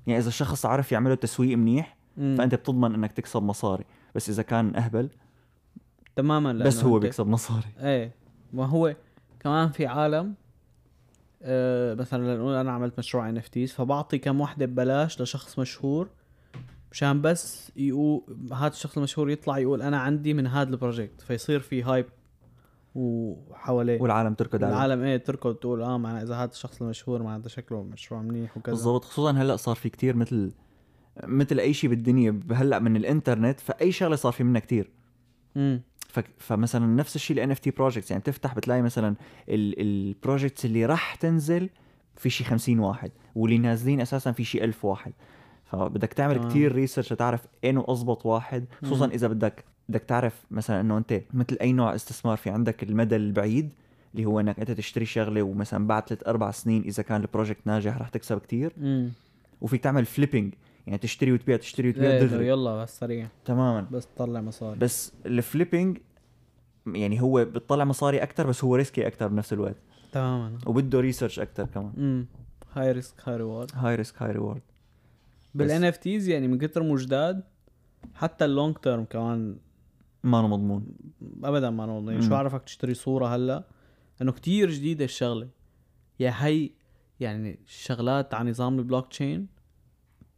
[0.08, 2.36] يعني إذا الشخص عرف يعمله تسويق منيح مم.
[2.38, 3.86] فأنت بتضمن إنك تكسب مصاري.
[4.16, 5.10] بس إذا كان أهبل
[6.16, 7.68] تماما بس هو بيكسب مصاري.
[7.80, 8.12] إيه
[8.54, 8.96] ما هو
[9.40, 10.34] كمان في عالم
[11.42, 16.08] آه مثلا لنقول أنا عملت مشروع NFTs فبعطي كم وحدة ببلاش لشخص مشهور
[16.92, 18.22] مشان بس يقول
[18.54, 22.06] هذا الشخص المشهور يطلع يقول أنا عندي من هذا ال project فيصير في hype
[22.96, 24.76] حواليه والعالم تركض عليه.
[24.76, 28.74] العالم إيه تركض تقول آه معنى إذا هذا الشخص المشهور معناته شكله مشروع منيح وكذا.
[28.74, 29.06] بالضبط.
[29.06, 30.52] خصوصا هلأ صار في كتير مثل
[31.24, 32.40] مثل أي شيء بالدنيا.
[32.52, 34.92] هلأ من الإنترنت فأي شغلة صار في منها كتير.
[35.58, 36.20] امم ف...
[36.38, 39.16] فمثلا نفس الشيء ال NFT projects يعني تفتح بتلاقي مثلا
[39.50, 41.70] ال projects اللي راح تنزل
[42.16, 45.14] في شي 50 واحد واللي نازلين أساسا في شي 1000 واحد.
[45.64, 46.50] فبدك تعمل تمام.
[46.50, 49.08] كتير research لتعرف إنه اضبط واحد خصوصا.
[49.08, 53.70] إذا بدك بدك تعرف مثلا إنه أنت مثل أي نوع استثمار في عندك المدى البعيد
[54.14, 57.68] اللي هو إنك أنت تشتري شغلة ومثلا بعد ثلاث أربع سنين إذا كان ال project
[57.68, 58.74] ناجح رح تكسب كتير.
[58.78, 59.12] امم
[59.62, 60.54] وفيك تعمل flipping
[60.88, 62.48] يعني تشتري وتبيع تشتري وتبيع إيه، دغري.
[62.48, 63.28] يلا بس سريع.
[63.46, 63.88] تماما.
[63.92, 64.80] بس تطلع مصاري.
[64.80, 65.98] بس ال flipping
[66.88, 69.76] يعني هو بتطلع مصاري أكثر بس هو risky أكثر بنفس الوقت.
[70.12, 70.58] تماما.
[70.66, 71.94] وبده research أكثر كمان.
[71.98, 72.26] امم
[72.74, 74.62] هاي ريسك هاي ريورد هاي ريسك high reward
[75.56, 77.44] بال NFTs يعني من كتر مو هن جداد
[78.16, 79.58] حتى ال long term كمان
[80.24, 80.86] ما مضمون.
[81.44, 82.30] ابدا مو مضمون يعني مم.
[82.30, 83.64] شو عرفك تشتري صورة هلأ؟
[84.22, 85.48] إنه كتير جديدة الشغلة.
[86.20, 86.70] يا هي
[87.20, 89.48] يعني الشغلات على نظام البلوك تشين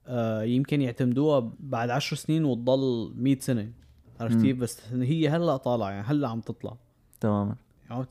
[0.07, 3.71] آه يمكن يعتمدوها بعد عشر سنين وتضل 100 سنة.
[4.19, 4.41] عرفت.
[4.41, 6.77] كيف؟ بس هي هلأ طالعة يعني هلأ عم تطلع.
[7.19, 7.55] تماما.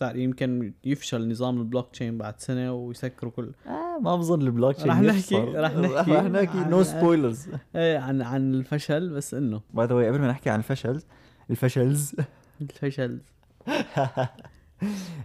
[0.01, 3.51] يعني يمكن يفشل نظام البلوك تشين بعد سنة ويسكروا كل.
[3.67, 5.35] آه ما بظن البلوك تشين رح نحكي-.
[5.35, 6.59] رح نحكي رح نحكي.
[6.59, 9.61] عن- no spoilers إيه عن عن الفشل بس إنه.
[9.75, 11.03] by the قبل ما نحكي عن الفشل
[11.51, 12.15] الفشلز.
[12.61, 13.21] الفشل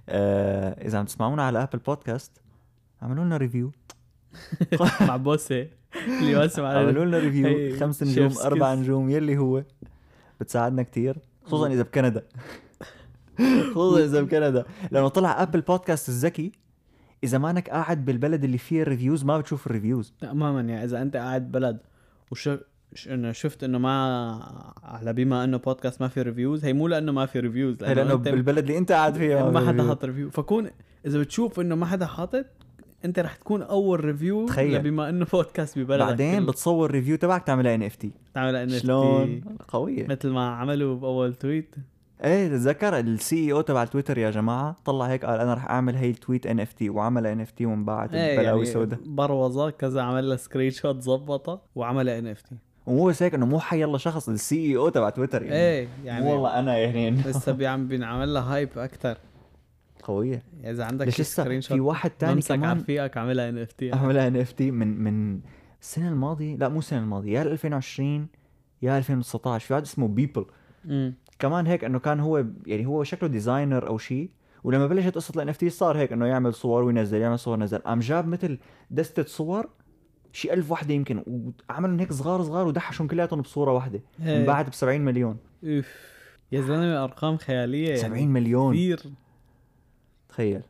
[0.10, 2.32] آه إذا عم تسمعونا على Apple Podcast
[3.04, 3.72] اعملوا لنا review
[5.08, 5.68] مع بوسة.
[6.08, 8.32] اللي واسم على اعملوا لنا review خمس نجوم.
[8.44, 9.64] أربع نجوم يلي هو.
[10.40, 12.24] بتساعدنا كتير خصوصا إذا بكندا.
[13.72, 14.66] خصوصا إذا بكندا.
[14.92, 16.52] لأنه طلع Apple Podcast الذكي
[17.24, 21.02] إذا مانك قاعد بالبلد اللي فيه ال reviews ما بتشوف ال reviews تماما يعني إذا
[21.02, 21.80] أنت قاعد بلد
[22.32, 22.64] وشف ش-
[23.08, 23.94] إنه شفت إنه ما
[24.84, 28.14] على بما إنه بودكاست ما في reviews هي مو لأنه ما في reviews لأنه لأنه
[28.14, 29.88] أنت بالبلد اللي أنت قاعد فيها ما حدا.
[29.88, 30.70] حاط review فكون
[31.06, 32.46] إذا بتشوف إنه ما حدا حاطط
[33.06, 34.82] أنت رح تكون أول review تخيل.
[34.82, 36.06] بما إنه بودكاست ببلدك.
[36.06, 36.52] بعدين كله.
[36.52, 40.08] بتصور review تبعك تعملها NFT تعمل ان شلون؟ قوية.
[40.08, 41.76] مثل ما عملوا بأول تويت
[42.24, 46.10] إيه تتذكر السي أو تبع تويتر يا جماعة؟ طلع هيك قال أنا رح أعمل هي
[46.10, 50.02] التويت ان اف تي وعمل ان اف تي وانباعت إيه بلاوي يعني سوداء بروزة كذا
[50.02, 53.84] عمل لها سكرين شوت ظبطها وعمل ان اف تي ومو بس هيك إنه مو حي
[53.84, 55.56] الله شخص السي أو تبع تويتر يعني.
[55.56, 59.18] إيه يعني والله أنا يعني لسه بيعم بينعمل لها هايب أكثر
[60.04, 60.44] قوية.
[60.64, 62.78] إذا عندك ليش لسه؟ سكرين في شوت واحد تاني على كمان.
[62.80, 65.40] رفيقك عاملها ان اف تي عملها ان اف تي من من
[65.82, 66.56] السنة الماضية.
[66.56, 68.28] لا مو السنة الماضية يا 2020
[68.82, 70.46] يا 2019 في واحد اسمه Beeple
[71.40, 74.30] كمان هيك إنه كان هو يعني هو شكله designer أو شيء
[74.64, 77.78] ولما بلشت قصة ال NFT صار هيك إنه يعمل صور وينزل يعمل صور وينزل.
[77.78, 78.58] قام جاب مثل
[78.92, 79.70] دستة صور
[80.36, 81.24] شي ألف وحده يمكن
[81.70, 84.02] وعملهم هيك صغار صغار ودحشهم كلياتهم بصورة واحدة.
[84.20, 85.38] انباعت ب 70 مليون.
[85.64, 86.16] أوف.
[86.52, 88.00] يا زلمة أرقام خيالية يعني.
[88.00, 88.74] 70 مليون.
[88.74, 89.00] كثير.
[90.30, 90.62] تخيل.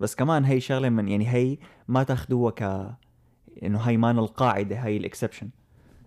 [0.00, 2.62] بس كمان هي شغلة من يعني هي ما تاخذوها ك
[3.62, 5.48] إنه هي مان القاعدة هي ال exception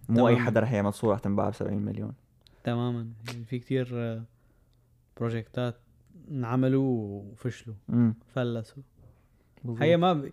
[0.09, 0.45] مو أي تمام.
[0.45, 2.13] حدا رح يعمل صورة رح تنباع ب 70 مليون.
[2.63, 3.07] تماما.
[3.27, 4.23] يعني في كثير آه،
[5.17, 5.75] project ات
[6.31, 7.75] انعملوا وفشلوا.
[8.35, 8.83] فلسوا.
[9.79, 10.31] هي ما ب...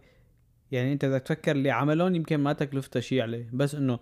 [0.73, 3.99] يعني انت بدك تفكر اللي عملهم يمكن ما تكلفته شيء عليه بس انه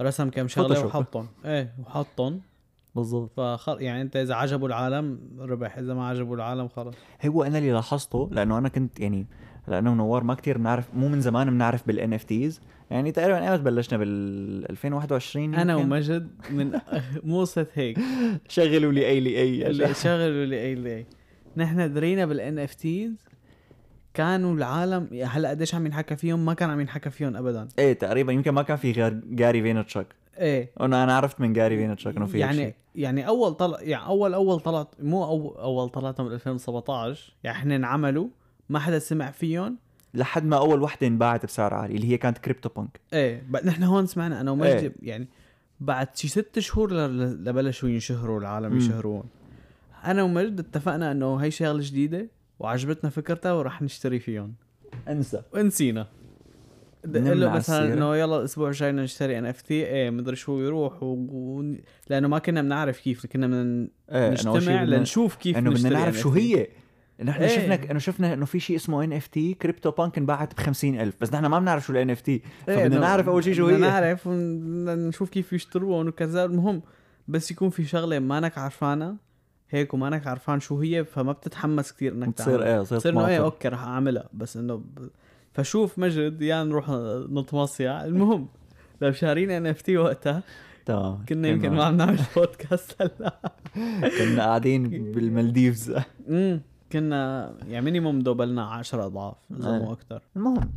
[0.00, 0.86] رسم كم شغلة.
[0.86, 1.28] وحطهم.
[1.44, 2.40] إيه وحطهم.
[2.94, 3.30] بالضبط.
[3.36, 6.94] فخل يعني انت إذا عجبوا العالم ربح إذا ما عجبوا العالم خلص
[7.26, 9.26] هو أنا اللي لاحظته لأنه أنا كنت يعني
[9.68, 13.98] لأنه نوار ما كتير بنعرف مو من زمان بنعرف بال NFTs يعني تقريبا ايمت بلشنا
[13.98, 16.72] بال 2021 أنا؟ ومجد من
[17.24, 17.98] مو قصة هيك.
[18.48, 19.94] شغلوا لي أي لي أي.
[19.94, 21.06] شغلوا اللي أي اللي
[21.56, 23.24] نحن درينا بال NFTs
[24.14, 27.68] كانوا العالم هلا قديش عم ينحكى فيهم؟ ما كان عم ينحكى فيهم ابدا.
[27.78, 30.06] إيه تقريبا يمكن ما كان في غير Gary Vaynerchuk
[30.38, 30.70] إيه.
[30.80, 32.74] أنا أنا عرفت من Gary Vaynerchuk إنه في يعني شيء.
[32.94, 37.76] يعني أول طلع يعني اول أول طلعت مو اول أول طلعتهم بال 2017 يعني إحنا
[37.76, 38.28] انعملوا
[38.68, 39.78] ما حدا سمع فيهم.
[40.14, 44.40] لحد ما أول وحدة انباعت بسعر عالي اللي هي كانت CryptoPunk إيه نحن هون سمعنا
[44.40, 44.92] أنا ومجدي إيه.
[45.02, 45.28] يعني
[45.80, 48.76] بعد شي ست شهور لبلشوا ينشهروا العالم.
[48.76, 49.24] يشهرون
[50.04, 52.28] أنا ومجد اتفقنا إنه هي شغلة جديدة
[52.60, 54.54] وعجبتنا فكرتها وراح نشتري فيهم.
[55.08, 55.42] انسى.
[55.54, 56.06] ونسينا.
[57.04, 57.94] د- نمنا قال له مثلا.
[57.94, 61.06] إنه يلا الأسبوع الجاي بدنا نشتري NFT إيه مدري شو يروح و...
[61.06, 61.74] و...
[62.10, 66.32] لأنه ما كنا بنعرف كيف كنا بدنا إيه نجتمع لنشوف كيف إنه بدنا نعرف شو
[66.34, 66.36] NFT.
[66.36, 66.66] هي.
[67.24, 67.48] نحن إيه.
[67.48, 71.58] شفنا إنه شفنا إنه في شيء اسمه NFT CryptoPunk انباعت ب 50000 بس نحن ما
[71.58, 73.76] بنعرف شو ال NFT فبدنا نعرف أول شيء شو هي.
[73.76, 76.82] نعرف ونشوف كيف يشتروهم وكذا المهم
[77.28, 79.16] بس يكون في شغلة مانك عرفانها
[79.70, 83.38] هيك ومانك عرفان شو هي فما بتتحمس كثير إنك بتصير إيه بتصير إنه إيه.
[83.44, 84.28] okay رح أعملها.
[84.32, 85.08] بس إنه ب...
[85.52, 86.90] فشوف مجد يا نروح
[87.30, 88.48] نتمصيع المهم
[89.00, 90.42] لو شارين NFT وقتها
[90.86, 93.38] تمام كنا يمكن ما عم نعمل بودكاست هلا.
[94.18, 95.94] كنا قاعدين بالمالديفز.
[96.28, 96.60] امم
[96.92, 99.78] كنا يعني minimum دوبلنا 10 أضعاف إذا إيه.
[99.78, 100.70] مو أكثر المهم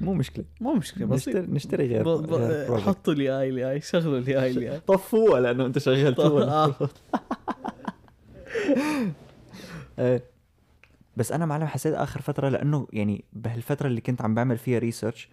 [0.00, 0.44] مو مشكلة.
[0.60, 1.36] مو مشكلة بسيط.
[1.36, 2.22] نشتري نشتري غير, ب...
[2.22, 2.32] ب...
[2.34, 2.78] غير.
[2.78, 6.64] حطوا لي اي لي آي شغلوا لي اي لي اي طفوها لأنه أنت شغلتوها.
[6.64, 6.74] آه.
[11.16, 15.28] بس أنا معلم حسيت آخر فترة لأنه يعني بهالفترة اللي كنت عم بعمل فيها research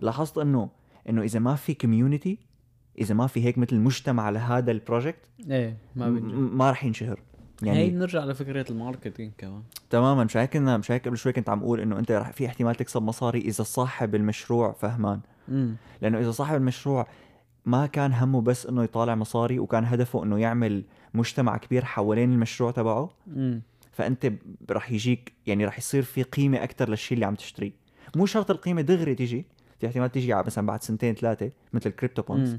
[0.00, 0.68] لاحظت إنه
[1.08, 2.38] إنه إذا ما في community
[2.98, 6.34] إذا ما في هيك مثل مجتمع لهذا ال project إيه ما بينجح.
[6.34, 7.20] ما راح ينشهر.
[7.62, 9.62] يعني هي نرجع لفكرة ال marketing كمان.
[9.90, 12.46] تماما مش هيك كنا مش هيك قبل شوي كنت عم أقول إنه أنت رح في
[12.46, 15.20] احتمال تكسب مصاري إذا صاحب المشروع فهمان.
[15.48, 17.06] امم لأنه إذا صاحب المشروع
[17.64, 20.84] ما كان همه بس إنه يطالع مصاري وكان هدفه إنه يعمل
[21.16, 23.10] مجتمع كبير حوالين المشروع تبعه.
[23.36, 24.32] امم فأنت
[24.70, 27.72] رح يجيك يعني رح يصير في قيمة أكثر للشيء اللي عم تشتريه.
[28.16, 29.46] مو شرط القيمة دغري تيجي
[29.80, 32.56] في احتمال تيجي مثلا بعد سنتين ثلاثة مثل ال CryptoPunks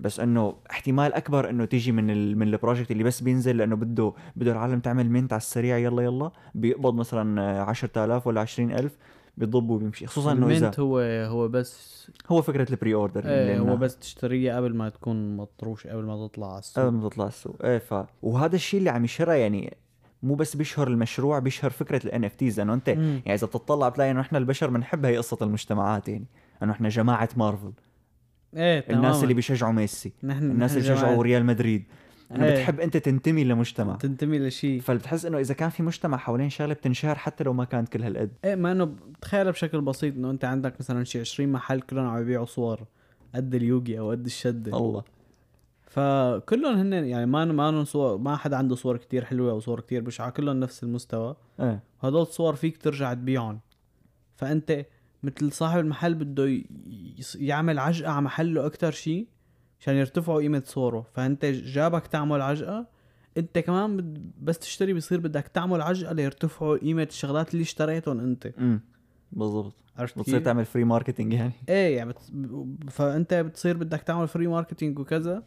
[0.00, 3.76] بس إنه احتمال أكبر إنه تيجي من ال من ال project اللي بس بينزل لأنه
[3.76, 6.30] بده بده العالم تعمل mint على السريع يلا يلا.
[6.54, 8.96] بيقبض مثلا آه، 10000 ولا 20000
[9.38, 10.98] بيضب وبيمشي خصوصا إنه إذا هو
[11.28, 11.98] هو بس
[12.28, 16.50] هو فكرة ال pre-order إيه هو بس تشتريها قبل ما تكون مطروحة قبل ما تطلع
[16.50, 16.84] على السوق.
[16.84, 17.56] قبل ما تطلع السوق.
[17.64, 19.76] إيه ف وهذا الشيء اللي عم يشهرها يعني
[20.22, 23.20] مو بس بيشهر المشروع بيشهر فكرة ال NFTs لأنه أنت مم.
[23.26, 26.26] يعني إذا بتطلع بتلاقي إنه إحنا البشر بنحب هي قصة المجتمعات يعني
[26.62, 27.72] إنه إحنا جماعة مارفل.
[28.56, 31.84] إيه تماما الناس اللي بيشجعوا ميسي نحن الناس نحن اللي بيشجعوا ريال مدريد.
[32.32, 32.54] انه إيه.
[32.54, 33.96] بتحب أنت تنتمي لمجتمع.
[33.96, 37.88] تنتمي لشيء فبتحس إنه إذا كان في مجتمع حوالين شغله بتنشهر حتى لو ما كانت
[37.88, 38.30] كل هالقد.
[38.44, 42.22] إيه ما إنه تخيل بشكل بسيط إنه أنت عندك مثلا شي 20 محل كلهم عم
[42.22, 42.80] يبيعوا صور
[43.34, 44.76] قد اليوغي أو قد الشدة.
[44.78, 45.04] الله.
[45.86, 50.02] فكلهم هن يعني ما ما صور ما حدا عنده صور كتير حلوة أو صور كتير
[50.02, 51.36] بشعة كلهم نفس المستوى.
[51.60, 51.82] إيه.
[52.00, 53.60] هدول الصور فيك ترجع تبيعهم.
[54.36, 54.86] فأنت
[55.22, 56.62] مثل صاحب المحل بده
[57.34, 59.26] يعمل عجقة على محله أكتر شيء
[59.80, 61.06] عشان يرتفعوا قيمة صوره.
[61.14, 62.86] فأنت جابك تعمل عجقة
[63.36, 68.46] أنت كمان بد- بس تشتري بصير بدك تعمل عجقة ليرتفعوا قيمة الشغلات اللي اشتريتهم أنت.
[68.46, 68.80] امم
[69.32, 69.74] بالضبط.
[69.96, 71.52] عرفت بتصير؟ تعمل free marketing يعني.
[71.68, 72.18] إيه يعني بت...
[72.90, 75.42] فأنت بتصير بدك تعمل free marketing وكذا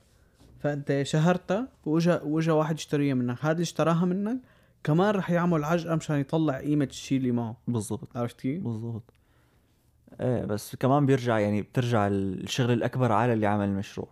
[0.60, 3.38] فأنت شهرتها واجا وإجا واحد يشتريها منك.
[3.41, 4.38] هذا اللي اشتراها منك
[4.84, 7.58] كمان رح يعمل عجقة مشان يطلع قيمة الشيء اللي معه.
[7.67, 8.17] بالضبط.
[8.17, 9.13] عرفت كيف؟ بالضبط.
[10.22, 14.10] إيه بس كمان بيرجع يعني بترجع الشغل الأكبر على اللي عامل المشروع.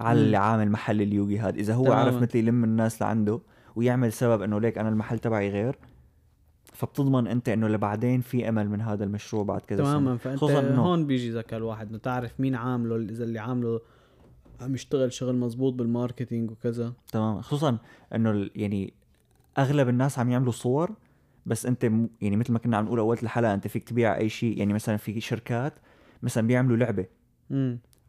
[0.00, 0.20] على.
[0.20, 1.92] اللي عامل محل اليوغي هذا إذا هو.
[1.92, 3.40] عرف مثل يلم الناس لعنده
[3.76, 5.78] ويعمل سبب إنه ليك أنا المحل تبعي غير
[6.72, 10.18] فبتضمن أنت إنه لبعدين في أمل من هذا المشروع بعد كذا تماما.
[10.18, 10.36] سنة.
[10.36, 13.80] فانت هون بيجي ذكاء الواحد إنه تعرف مين عامله إذا اللي عامله
[14.60, 16.92] عم يشتغل شغل مزبوط بال marketing وكذا.
[17.12, 17.40] تمام.
[17.40, 17.78] خصوصا
[18.14, 18.94] إنه يعني
[19.58, 20.90] أغلب الناس عم يعملوا صور
[21.46, 21.84] بس أنت
[22.20, 24.58] يعني مثل ما كنا عم نقول أول الحلقة أنت فيك تبيع أي شيء.
[24.58, 25.74] يعني مثلا في شركات
[26.22, 27.06] مثلا بيعملوا لعبة.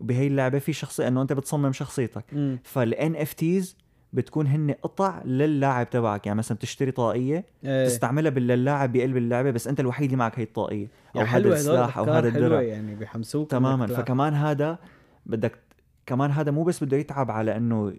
[0.02, 2.26] وبهي اللعبة في شخصيه إنه أنت بتصمم شخصيتك.
[2.64, 3.78] فال NFTs
[4.14, 6.28] بتكون هن قطع للاعب تبعك.
[6.28, 7.86] يعني مثلا بتشتري طاقية إيه.
[7.86, 10.86] تستعملها باللاعب بقلب اللعبة بس أنت الوحيد اللي معك هي الطاقية.
[10.86, 13.88] أو يعني هذا السلاح أو هذا الدرع يعني بيحمسوك تماما.
[13.88, 14.80] فكمان هذا
[15.26, 15.60] بدك
[16.06, 17.94] كمان هذا مو بس بده يتعب على إنه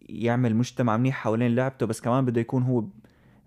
[0.00, 2.84] يعمل مجتمع منيح حوالين لعبته بس كمان بده يكون هو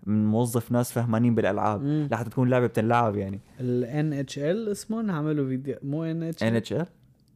[0.06, 2.08] موظف ناس فهمانين بالألعاب.
[2.12, 3.40] لحتى تكون لعبة بتنلعب يعني.
[3.60, 6.86] ال NHL اسمهم عملوا فيديو مو NHL ان اتش ال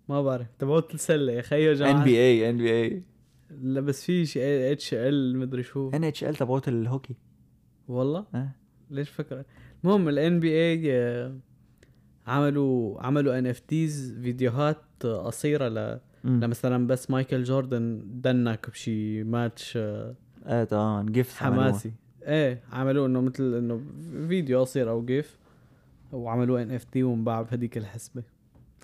[0.09, 0.47] ما بعرف.
[0.59, 1.99] تبعوت السلة يا خيو جماعة.
[1.99, 3.03] ان بي اي ان بي اي
[3.63, 5.91] لا بس في شيء HL مدري شو.
[5.95, 7.15] NHL تبعوت الهوكي.
[7.89, 8.51] والله؟ آه.
[8.91, 9.45] ليش فكرة؟
[9.85, 11.37] المهم ال NBA آه،
[12.27, 16.01] عملوا عملوا NFTs فيديوهات آه، قصيرة ل...
[16.25, 21.93] لمثلا بس مايكل جوردن dunk بشي ماتش إيه تمام GIF حماسي.
[22.23, 23.81] إيه عملوا إنه مثل إنه
[24.29, 25.39] فيديو قصير أو GIF
[26.13, 28.23] وعملوه NFT وانباع بهديك الحسبة.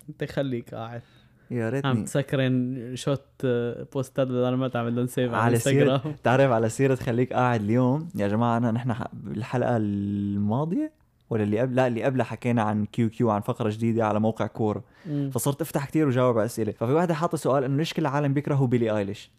[0.09, 1.01] أنت خليك قاعد.
[1.51, 6.01] يا عم ريتني ت screenshot آه، post ات بدل ما تعمل لهم save على سيرة
[6.23, 10.91] تعرف على سيرة خليك قاعد اليوم يا جماعة أنا نحن بالحلقة الماضية
[11.29, 14.47] ولا اللي قبل لا اللي قبلها حكينا عن Q Q عن فقرة جديدة على موقع
[14.47, 15.29] كورة مم.
[15.33, 18.67] فصرت أفتح كتير وجاوب على أسئلة ففي واحدة حاطة سؤال إنه ليش كل العالم بيكرهوا
[18.67, 19.31] بيلي آيليش.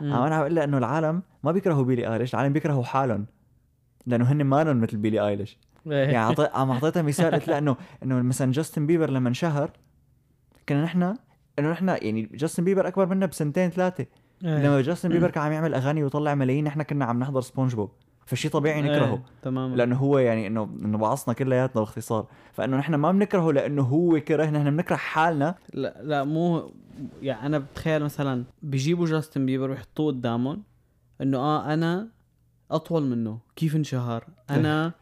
[0.00, 3.26] عم أنا بقول لها إنه العالم ما بيكرهوا بيلي آيليش العالم بيكرهوا حالهم
[4.06, 5.92] لأنه هن مالهم مثل بيلي آيليش إيه.
[5.92, 6.36] يعني.
[6.54, 9.70] عم أعطيتها مثال قلت لها انه إنه مثلا جاستن بيبر لما انشهر
[10.68, 11.14] كنا نحن
[11.58, 14.06] إنه نحن يعني جاستن بيبر أكبر منا بسنتين ثلاثة.
[14.44, 14.66] إيه.
[14.66, 17.90] لما جاستن بيبر كان عم يعمل أغاني ويطلع ملايين نحن كنا عم نحضر سبونج بوب
[18.26, 19.12] فشي طبيعي نكرهه.
[19.12, 19.22] إيه.
[19.42, 19.76] تماما.
[19.76, 22.26] لأنه هو يعني إنه إنه بعصنا كلياتنا باختصار.
[22.52, 25.54] فإنه نحن ما بنكرهه لأنه هو كره نحن بنكره حالنا.
[25.74, 26.72] لا لا مو
[27.22, 30.62] يعني أنا بتخيل مثلا بيجيبوا جاستن بيبر ويحطوه قدامهم
[31.20, 32.08] إنه آه أنا
[32.70, 34.92] أطول منه كيف انشهر؟ أنا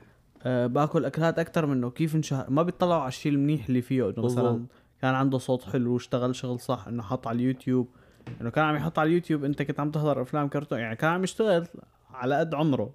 [0.43, 4.25] آه باكل أكلات أكثر منه كيف انشهر؟ ما بيطلعوا على الشيء المنيح اللي فيه إنه
[4.25, 4.67] مثلا.
[5.03, 7.89] كان عنده صوت حلو واشتغل شغل صح إنه حط على اليوتيوب.
[8.41, 11.25] إنه كان عم يحط على اليوتيوب أنت كنت عم تحضر أفلام كرتون يعني كان عم
[11.25, 11.67] يشتغل
[12.11, 12.91] على قد عمره.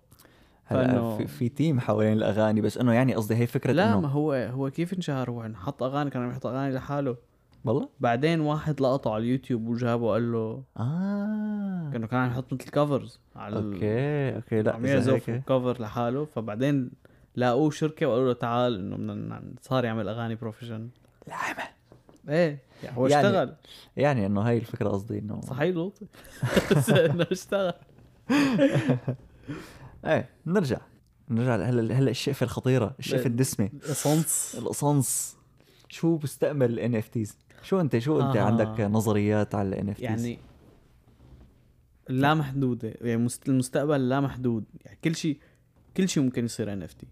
[0.65, 4.33] هلا في, في تيم حوالين الأغاني بس إنه يعني قصدي هي فكرة لا ما هو
[4.33, 7.17] هو كيف انشهر؟ هو حط أغاني كان عم يحط أغاني لحاله.
[7.65, 11.89] والله؟ بعدين واحد لقطه على اليوتيوب وجابه وقال له آه.
[11.93, 16.25] كانه كان عم يحط مثل covers على okay okay لا عم يعزف cover لحاله.
[16.25, 16.91] فبعدين
[17.35, 20.89] لاقوه شركة وقالوا له تعال إنه صار يعمل أغاني professional
[21.27, 21.76] العمل
[22.29, 22.59] إيه.
[22.83, 23.55] يعني هو يعني- اشتغل.
[23.97, 26.05] يعني إنه هاي الفكرة قصدي إنه صحيح لوطي
[26.75, 27.73] بس إنه اشتغل.
[30.05, 30.77] إيه نرجع.
[31.29, 33.69] نرجع هلا هلا الشقفه الخطيرة الشقفه الدسمة.
[33.83, 35.37] قص القصنص
[35.89, 38.41] شو بستقبل ال NFTs؟ شو أنت؟ شو أنت آه.
[38.41, 40.39] عندك نظريات على ال NFTs؟ يعني
[42.09, 42.93] لا محدودة.
[43.01, 44.63] يعني مست- المستقبل لا محدود.
[44.85, 45.39] يعني كل شيء
[45.97, 47.07] كل شيء ممكن يصير NFT.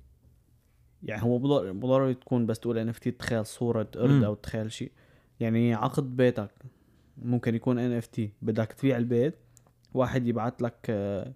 [1.03, 4.23] يعني هو مو ضر- مو ضروري تكون بس تقول NFT تخيل صورة قرد.
[4.23, 4.91] أو تخيل شيء.
[5.39, 6.51] يعني عقد بيتك.
[7.17, 9.35] ممكن يكون NFT بدك تبيع البيت
[9.93, 11.33] واحد يبعت لك آه،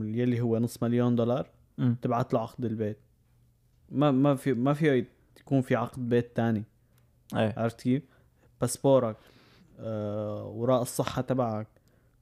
[0.00, 1.96] يلي هو نص مليون دولار مم.
[2.02, 2.98] تبعت له عقد البيت.
[3.90, 5.08] ما ما في ما فيه
[5.40, 6.64] يكون في عقد بيت تاني.
[7.36, 7.54] إيه.
[7.56, 8.02] عرفت كيف؟
[8.60, 9.16] باسبورك
[9.78, 11.66] آه، وراء الصحة تبعك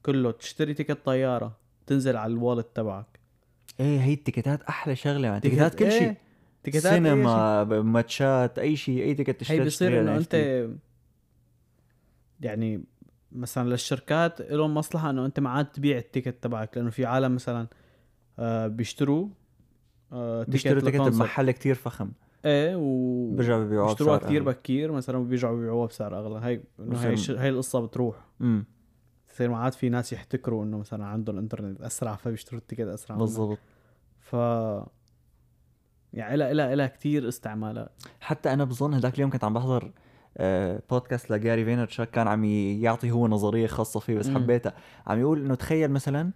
[0.05, 0.31] كله.
[0.31, 3.19] تشتري ticket طيارة تنزل على ال wallet تبعك.
[3.79, 6.01] إيه هي ال ticket ات أحلى شغلة يعني ticket ات كل شيء.
[6.01, 6.17] إيه،
[6.65, 6.93] ticket ات.
[6.93, 10.17] سينما ماتشات أي شيء أي ticket تشتري هي بيصير إنه.
[10.17, 10.65] أنت
[12.41, 12.83] يعني
[13.31, 17.35] مثلا للشركات لهم مصلحة إنه أنت ما عاد تبيع ال ticket تبعك لأنه في عالم
[17.35, 17.67] مثلا
[18.39, 19.27] آه، بيشتروا
[20.11, 21.01] آه، بيشتروا ticket.
[21.01, 22.11] بمحل كتير فخم
[22.45, 24.43] إيه و بيرجعوا بيبيعوها بيشتروها كثير.
[24.43, 28.65] بكير مثلا وبيرجعوا بيبيعوها بسعر أغلى هي إنه هي الش- هي القصة بتروح امم
[29.29, 33.15] بصير ما عاد في ناس يحتكروا إنه مثلا عندهم انترنت أسرع فبيشتروا ال ticket أسرع.
[33.17, 33.57] بالضبط
[34.19, 34.35] ف
[36.15, 37.91] يعني لها لها لها كثير استعمالات.
[38.21, 39.91] حتى أنا بظن هذاك اليوم كنت عم بحضر
[40.37, 44.29] آه، بودكاست لجاري فينرتشاك كان عم يعطي هو نظرية خاصة فيه بس.
[44.29, 44.73] حبيتها.
[45.07, 46.31] عم يقول إنه تخيل مثلا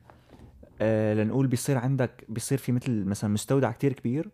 [0.82, 4.30] آه، لنقول بيصير عندك بيصير في مثل مثلا مستودع كتير كبير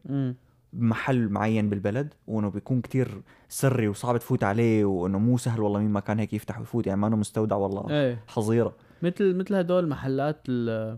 [0.73, 5.91] بمحل معين بالبلد وإنه بيكون كتير سري وصعب تفوت عليه وإنه مو سهل والله مين
[5.91, 8.19] ما كان هيك يفتح ويفوت يعني ما إنه مستودع والله إيه.
[8.27, 8.73] حظيرة.
[9.01, 10.97] مثل مثل هدول المحلات ال-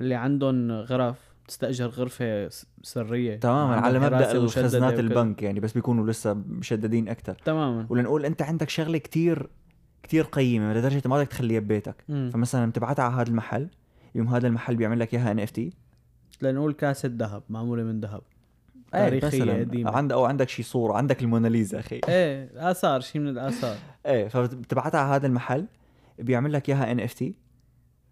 [0.00, 2.50] اللي عندهم غرف تستاجر غرفة
[2.82, 3.36] سرية.
[3.36, 5.00] تماما على مبدأ وكذا.
[5.00, 7.86] البنك يعني بس بيكونوا لسه مشددين أكثر تماما.
[7.88, 9.48] ولنقول أنت عندك شغلة كتير
[10.02, 12.04] كتير قيمة لدرجه ما بدك تخليها ببيتك.
[12.08, 13.68] فمثلا بتبعتها على هذا المحل
[14.14, 15.72] يوم هذا المحل بيعمل لك إياها NFT.
[16.42, 18.22] لنقول كاسة ذهب معمولة من ذهب.
[18.92, 19.90] تاريخية قديمة.
[19.90, 22.00] عند أو عندك شي صورة عندك الموناليزا أخي.
[22.08, 23.76] إيه آثار شيء من الآثار.
[24.06, 25.66] إيه فبتبعتها على هذا المحل
[26.18, 27.34] بيعمل لك إياها NFT.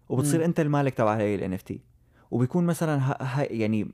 [0.09, 0.45] وبتصير مم.
[0.45, 1.88] أنت المالك تبع هاي ال NFT.
[2.31, 3.87] وبيكون مثلا ها ها يعني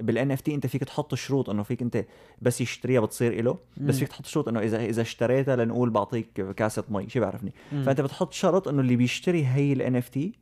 [0.00, 2.04] بال NFT انت فيك تحط شروط انه فيك انت
[2.42, 3.98] بس يشتريها بتصير له بس.
[3.98, 7.52] فيك تحط شروط انه إذا إذا اشتريتها لنقول بعطيك كاسة مي شو بعرفني.
[7.70, 10.32] فأنت بتحط شرط إنه اللي بيشتري هي ال NFT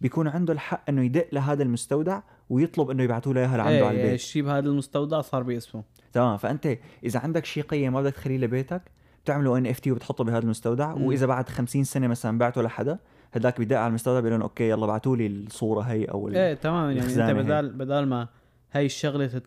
[0.00, 3.96] بيكون عنده الحق إنه يدق لهذا المستودع ويطلب إنه يبعثوا له اياها لعنده إيه على
[3.96, 8.14] إيه، البيت الشيء بهذا المستودع صار باسمه تمام فأنت إذا عندك شيء قيم ما بدك
[8.14, 8.82] تخليه لبيتك
[9.24, 10.92] بتعمله NFT وبتحطه بهذا المستودع.
[10.92, 12.98] وإذا بعد 50 سنة مثلا بعته لحدا
[13.32, 16.28] هداك بيدق على المستودع بيقول لهم okay يلا بعتوا لي الصورة هي أو.
[16.28, 17.42] إيه تماما يعني أنت الخزانة هي.
[17.42, 18.28] بدال بدال ما
[18.72, 19.42] هاي الشغلة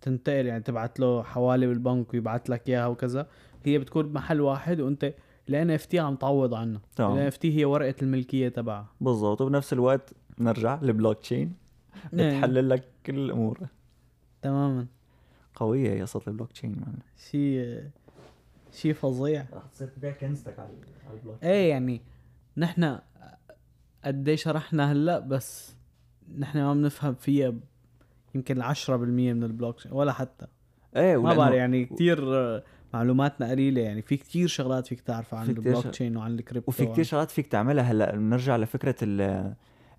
[0.00, 3.26] تنتقل يعني تبعت له حوالي بالبنك ويبعت لك إياها وكذا
[3.64, 5.14] هي بتكون بمحل واحد وأنت
[5.48, 7.12] ال NFT عم تعوض عنها تمام.
[7.12, 8.86] ال NFT هي ورقة الملكية تبعها.
[9.00, 9.40] بالضبط.
[9.40, 11.52] وبنفس الوقت نرجع البلوك تشين.
[12.14, 12.38] إيه.
[12.38, 13.60] بتحلل لك كل الأمور.
[14.42, 14.86] تماما.
[15.54, 16.84] قوية يا قصه البلوك تشين
[17.30, 17.82] شيء
[18.72, 19.46] شيء فظيع.
[19.52, 20.68] رح تصير تبيع كنزتك على
[21.08, 22.00] على البلوك إيه يعني
[22.56, 22.98] نحن
[24.04, 25.76] قديش شرحنا هلأ بس
[26.38, 27.54] نحن ما بنفهم فيها
[28.34, 30.46] يمكن 10% من ال block ولا حتى.
[30.96, 32.24] إيه ما بعرف يعني كثير
[32.94, 36.86] معلوماتنا قليلة يعني في كتير شغلات فيك تعرفها عن في البلوك تشين وعن الكريبتو وفي
[36.86, 38.16] كتير شغلات فيك تعملها هلأ.
[38.16, 38.96] بنرجع لفكرة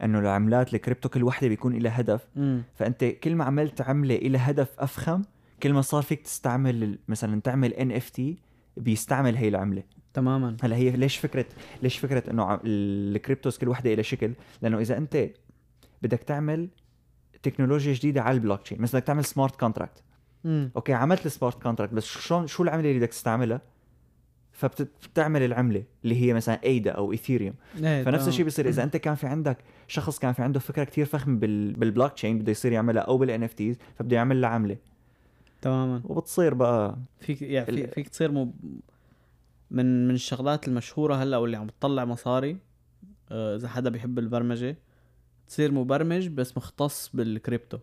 [0.04, 2.28] إنه العملات الكريبتو كل وحدة بيكون لها هدف.
[2.36, 2.62] مم.
[2.76, 5.22] فأنت كل ما عملت عملة إلى هدف أفخم
[5.63, 8.38] كل ما صار فيك تستعمل مثلا تعمل NFT
[8.78, 9.84] بيستعمل هي العملة.
[10.13, 10.58] تماما.
[10.62, 11.45] هلا هي ليش فكره
[11.84, 15.30] ليش فكرة إنه ال cryptos كل وحدة إلى شكل؟ لأنه إذا أنت
[16.02, 16.67] بدك تعمل
[17.43, 20.04] تكنولوجيا جديدة على البلوك تشين مثلا بدك تعمل smart contract.
[20.45, 23.62] okay عملت ال smart contract بس شلون شو العملة اللي بدك تستعملها؟
[24.52, 28.28] فبتعمل العملة اللي هي مثلا ADA أو Ethereum إيه فنفس.
[28.28, 31.73] الشيء بيصير إذا أنت كان في عندك شخص كان في عنده فكرة كتير فخمة بال
[31.73, 34.78] بالبلوك تشين بده يصير يعملها أو بال NFTs فبده يعمل لها عملة.
[35.62, 36.02] تماما.
[36.06, 38.54] وبتصير بقى فيك يعني فيك تصير مب...
[39.73, 42.57] من من الشغلات المشهورة هلأ واللي عم بتطلع مصاري
[43.32, 44.76] آه، إذا حدا بيحب البرمجة
[45.47, 47.78] تصير مبرمج بس مختص بالكريبتو.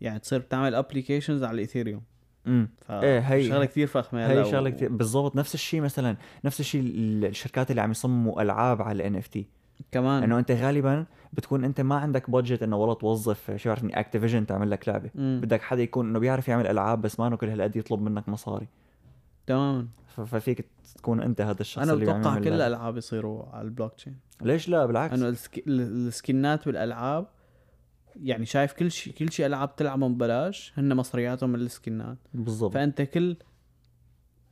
[0.00, 2.02] يعني تصير بتعمل applications على ال Ethereum
[2.46, 4.88] امم ف إيه، هي- شغلة كثير فخمة هي شغلة و- كتير.
[4.92, 9.46] بالضبط نفس الشيء مثلا نفس الشيء ال- الشركات اللي عم يصمموا ألعاب على ال NFT
[9.92, 10.22] كمان.
[10.22, 14.70] إنه أنت غالبا بتكون أنت ما عندك budget إنه والله توظف شو بعرفني Activision تعمل
[14.70, 15.10] لك لعبة.
[15.14, 15.40] مم.
[15.42, 18.66] بدك حدا يكون إنه بيعرف يعمل ألعاب بس ما إنه كل هالقد يطلب منك مصاري.
[19.46, 19.82] تماما.
[19.82, 22.48] ف- ففيك تكون أنت هذا الشخص أنا اللي بتوقع كل.
[22.48, 25.12] الألعاب يصيروا على البلوك تشين ليش لا؟ بالعكس.
[25.14, 25.58] انه ال sk...
[25.58, 27.26] ال- ال skinات بالالعاب
[28.16, 32.18] يعني شايف كل شيء كل شيء ألعاب تلعبهم ببلاش هن مصرياتهم من ال skinات.
[32.34, 32.74] بالضبط.
[32.74, 33.36] فأنت كل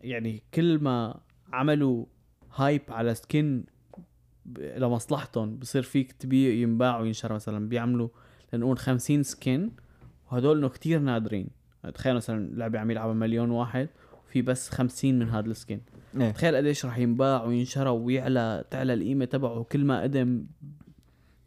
[0.01, 1.21] يعني كل ما
[1.53, 2.07] عملوا
[2.55, 3.65] hype على skin
[4.57, 7.69] لمصلحتهم بصير فيك تبيع ينباع وينشرى مثلا.
[7.69, 8.09] بيعملوا
[8.53, 9.71] لنقول 50 skin
[10.33, 11.49] وهدول إنه كثير نادرين.
[11.95, 13.89] تخيل مثلا لعبة عم يلعبها مليون واحد
[14.31, 15.81] وفي بس 50 من هذا ال skin
[16.21, 16.31] إيه.
[16.31, 19.63] تخيل قديش رح ينباع وينشرى ويعلى تعلى القيمة تبعه.
[19.63, 20.45] كل ما قدم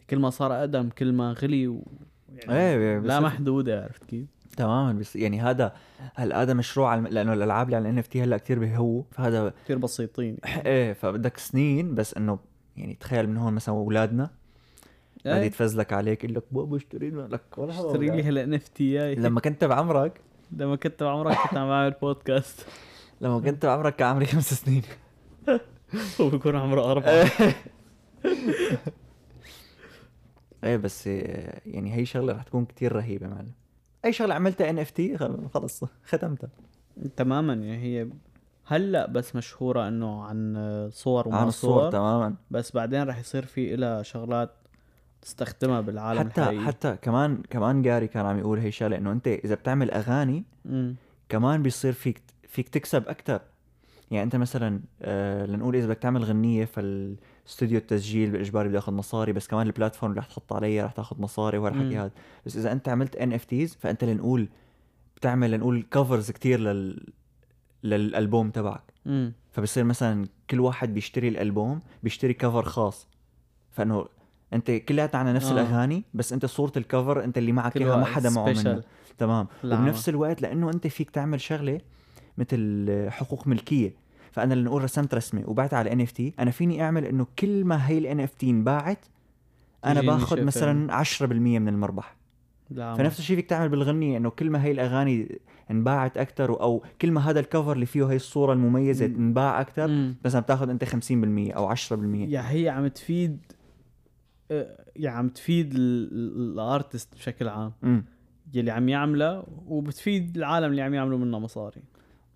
[0.09, 1.88] كل ما صار أقدم كل ما غلي و...
[2.36, 4.25] يعني إيه لا بصير- محدودة عرفت كيف؟
[4.57, 5.73] تماما بس يعني هذا
[6.15, 9.77] هلا هذا مشروع على لأنه الألعاب اللي على ال NFT هلأ كثير بيهووا فهذا كثير
[9.77, 10.38] بسيطين.
[10.65, 12.39] إيه فبدك سنين بس إنه
[12.77, 14.29] يعني تخيل من هون مثلا أولادنا.
[15.25, 15.45] بعد إيه.
[15.45, 18.23] يتفزلك عليك يقول لك بابا اشتري لك ولا اشتري لي.
[18.23, 20.21] هلأ NFT لما كنت بعمرك.
[20.57, 22.67] لما كنت بعمرك كنت عم بعمل بودكاست
[23.21, 24.81] لما كنت بعمرك كان عمري خمس سنين.
[26.21, 27.29] هو بيكون عمره أربعة.
[30.63, 33.51] إيه بس يعني هي شغلة رح تكون كتير رهيبة معلم.
[34.05, 35.17] أي شغلة عملتها إن إف تي؟
[35.53, 36.49] خلص ختمتها.
[37.15, 38.07] تماما يعني هي
[38.65, 42.35] هلأ بس مشهورة إنه عن صور وما عن الصور صور تماما.
[42.51, 44.51] بس بعدين رح يصير في إلها شغلات
[45.24, 49.28] تستخدمها بالعالم حتى الحقيقي حتى كمان كمان جاري كان عم يقول هي شغلة إنه أنت
[49.28, 50.95] إذا بتعمل أغاني مم.
[51.30, 53.41] كمان بيصير فيك فيك تكسب أكثر
[54.11, 59.34] يعني أنت مثلا آه لنقول إذا بدك تعمل غنية فالاستوديو التسجيل بالإجباري بده ياخذ مصاري
[59.34, 61.97] بس كمان ال platform اللي رح تحط عليها رح تاخذ مصاري وهالحكي.
[61.97, 62.11] هذا
[62.45, 64.47] بس إذا أنت عملت NFTs فأنت لنقول
[65.15, 67.07] بتعمل لنقول covers كتير لل
[67.84, 68.93] للألبوم تبعك.
[69.51, 73.07] فبصير مثلا كل واحد بيشتري الألبوم بيشتري cover خاص
[73.71, 74.05] فإنه
[74.53, 75.51] انت كلياتنا على نفس آه.
[75.51, 78.83] الأغاني بس انت صورة ال cover انت اللي معك إياها ما حدا معه منها
[79.17, 79.47] تمام.
[79.63, 81.81] وبنفس الوقت لأنه انت فيك تعمل شغلة
[82.37, 83.93] مثل حقوق ملكية
[84.31, 88.19] فأنا لنقول رسمت رسمة وبعتها على NFT أنا فيني أعمل إنه كل ما هي ال
[88.19, 89.05] NFT انباعت
[89.85, 90.43] أنا باخذ.
[90.43, 92.15] مثلا 10% من المربح
[92.69, 92.97] بالعمل.
[92.97, 95.39] فنفس الشيء فيك تعمل بالغنية إنه كل ما هي الأغاني
[95.71, 99.15] انباعت أكثر أو كل ما هذا ال cover اللي فيه هي الصورة المميزة مم.
[99.15, 100.13] انباع أكثر.
[100.25, 103.37] مثلا بتاخذ أنت 50% أو 10% يا هي عم تفيد
[104.95, 107.73] يعني عم تفيد ال- ال- ال artist بشكل عام.
[107.83, 108.05] امم
[108.53, 111.81] يلي عم يعملها وبتفيد العالم اللي عم يعملوا منها مصاري.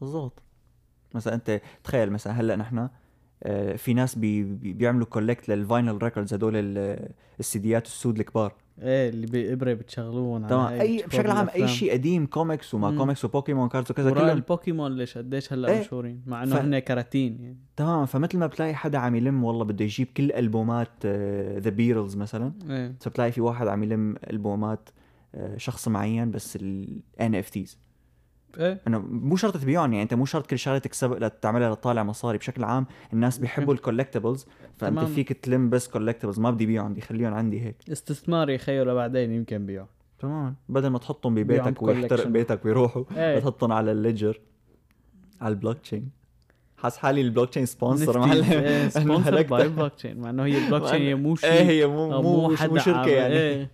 [0.02, 0.42] بالضبط.
[1.16, 2.90] مثلا انت تخيل مثلا هلا نحن
[3.44, 7.10] آه، في ناس بي بي- بيعملوا collect لل vinyl records هدول ال-
[7.40, 8.54] ال CDيات السود الكبار.
[8.82, 10.80] إيه اللي بإبرة بتشغلوهم على تمام.
[10.82, 11.68] اي بشكل عام أي.
[11.68, 12.98] شيء قديم كوميكس وما مم.
[12.98, 15.80] كوميكس و Pokémon cards وكذا ورا كله البوكيمون ليش؟ قديش هلا إيه.
[15.80, 17.58] مشهورين؟ مع إنه ف- هن كراتين يعني.
[17.76, 18.06] تمام.
[18.06, 21.06] فمثل ما بتلاقي حدا عم يلم والله بده يجيب كل ألبومات
[21.58, 22.52] The Beatles مثلا.
[22.70, 22.96] إيه.
[23.00, 24.90] فبتلاقي في واحد عم يلم ألبومات
[25.36, 27.70] آه، شخص معين بس ال NFTs
[28.58, 28.82] إيه.
[28.88, 32.64] إنه مو شرط تبيعهم يعني أنت مو شرط كل شغلة تكسب تعملها لتطالع مصاري بشكل
[32.64, 32.86] عام.
[33.14, 34.46] الناس بيحبوا ال collectibles
[34.78, 35.14] فأنت تمام.
[35.14, 37.76] فيك تلم بس collectibles ما بدي بيعهم بدي خليهم عندي هيك.
[37.92, 39.88] استثمار يا خيو لبعدين يمكن بيعه
[40.20, 40.56] تمام.
[40.70, 42.28] بدل ما تحطهم ببيتك ويحترق.
[42.28, 43.40] بيتك ويروحوا إيه.
[43.40, 44.40] بتحطهم على ال ledger
[45.42, 46.10] على البلوك تشين
[46.78, 48.90] حاس حالي ال blockchain sponsor معلم.
[48.90, 49.42] sponsor.
[49.42, 52.56] by blockchain مع إنه هي البلوك تشين هي مو شيء إيه هي مو مو, مو,
[52.56, 53.68] شركة يعني.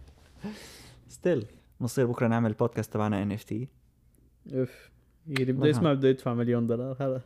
[1.09, 1.45] still
[1.79, 3.67] بنصير بكرة نعمل البودكاست تبعنا NFT
[4.51, 4.91] F
[5.27, 5.67] اللي بده.
[5.67, 7.21] يسمع بده يدفع مليون دولار هذا.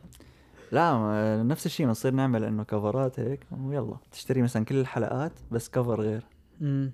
[0.72, 3.46] لا نفس الشيء بنصير نعمل إنه coverات هيك.
[3.60, 6.22] ويلا تشتري مثلا كل الحلقات بس cover غير.
[6.62, 6.92] امم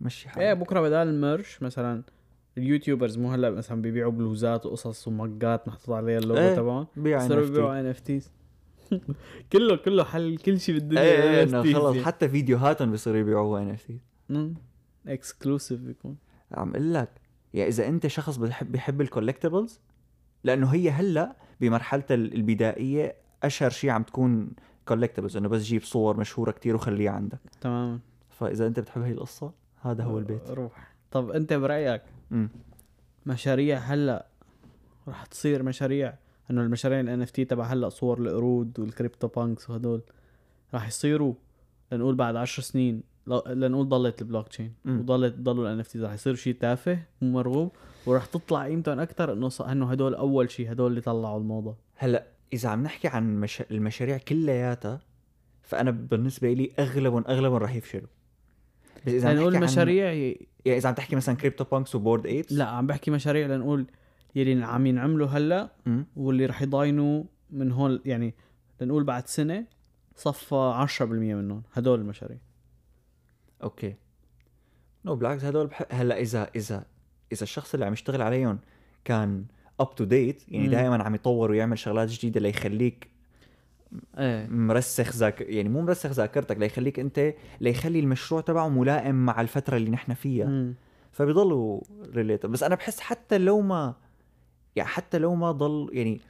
[0.00, 2.02] مشي إيه حالك بكرة بدال ال merch مثلا
[2.58, 6.86] ال YouTubers مو هلأ مثلا بيبيعوا بلوزات وقصص و mugات محطوط عليها اللوجو إيه، تبعهم
[6.94, 7.44] صاروا.
[7.44, 8.30] بيبيعوا NFTs
[9.52, 12.06] كله كله حل كل شيء بالدنيا إيه إيه إنه خلص يعني.
[12.06, 14.54] حتى فيديوهاتهم بيصيروا يبيعوها NFT مم.
[15.06, 16.16] exclusive بيكون.
[16.52, 17.10] عم أقول لك
[17.54, 19.80] يعني إذا أنت شخص بيحب بيحب ال collectibles
[20.44, 24.50] لأنه هي هلأ بمرحلتها ال- البدائية أشهر شيء عم تكون
[24.88, 27.38] collectibles إنه بس جيب صور مشهورة كتير وخليها عندك.
[27.60, 28.00] تمام
[28.30, 29.52] فإذا أنت بتحب هي القصة
[29.82, 30.50] هذا هو البيت.
[30.50, 30.94] روح.
[31.10, 32.02] طب أنت برأيك
[32.32, 32.48] امم
[33.26, 34.26] مشاريع هلأ
[35.08, 36.14] رح تصير مشاريع؟
[36.50, 40.02] إنه المشاريع ال NFT تبع هلأ صور القرود وال CryptoPunks وهدول
[40.74, 41.34] رح يصيروا
[41.92, 44.72] لنقول بعد عشر سنين؟ لنقول ضلت البلوك تشين.
[44.86, 47.72] وضلت ضلوا ال NFT رح يصير شيء تافه مو مرغوب
[48.06, 52.68] ورح تطلع قيمتهم أكثر إنه إنه هدول أول شيء هدول اللي طلعوا الموضه هلأ إذا
[52.68, 53.62] عم نحكي عن مش...
[53.70, 55.00] المشاريع كلياتها
[55.62, 58.08] فأنا بالنسبة لي اغلبهم أغلبهم راح يفشلوا.
[59.06, 60.46] بس إذا عم عن مشاريع ي...
[60.64, 63.86] يعني إذا عم تحكي مثلا CryptoPunks و Bored Apes لا عم بحكي مشاريع لنقول
[64.34, 65.70] يلي عم ينعملوا هلأ
[66.16, 68.34] واللي رح يضاينوا من هون يعني
[68.80, 69.64] لنقول بعد سنة
[70.16, 72.38] صفى 10% منهم هدول المشاريع.
[73.64, 73.94] okay.
[75.04, 75.82] no بالعكس هدول بح...
[75.90, 76.84] هلأ إذا إذا
[77.32, 78.58] إذا الشخص اللي عم يشتغل عليهم
[79.04, 79.44] كان
[79.80, 80.68] up to date يعني.
[80.68, 83.08] دائما عم يطور ويعمل شغلات جديدة ليخليك
[84.18, 84.46] إيه.
[84.46, 89.90] مرسخ ذاك يعني مو مرسخ ذاكرتك ليخليك أنت ليخلي المشروع تبعه ملائم مع الفترة اللي
[89.90, 90.46] نحن فيها.
[90.46, 90.74] مم.
[91.12, 91.80] فبيضلوا
[92.14, 93.94] related بس أنا بحس حتى لو ما
[94.76, 96.20] يعني حتى لو ما ضل يعني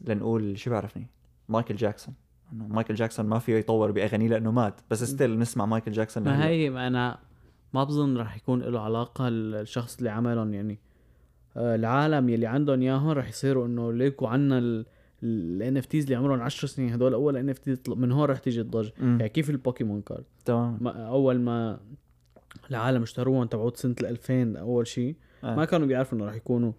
[0.00, 1.06] لنقول شو بعرفني؟
[1.48, 2.14] مايكل جاكسون
[2.52, 6.46] إنه مايكل جاكسون ما فيه يطور بأغانيه لأنه مات بس still نسمع مايكل جاكسون ما.
[6.46, 7.18] هي ما أنا
[7.74, 10.78] ما بظن رح يكون له علاقة الشخص اللي عملهم يعني
[11.56, 16.68] آه، العالم يلي عندهم إياهم رح يصيروا إنه ليكوا عنا ال NFTs اللي عمرهم 10
[16.68, 18.92] سنين هدول أول NFTs من هون رح تيجي الضجة.
[19.00, 21.80] يعني كيف البوكيمون card تمام ما أول ما
[22.70, 25.56] العالم اشتروهم تبعوت سنة ال 2000 أول شيء آه.
[25.56, 26.72] ما كانوا بيعرفوا إنه رح يكونوا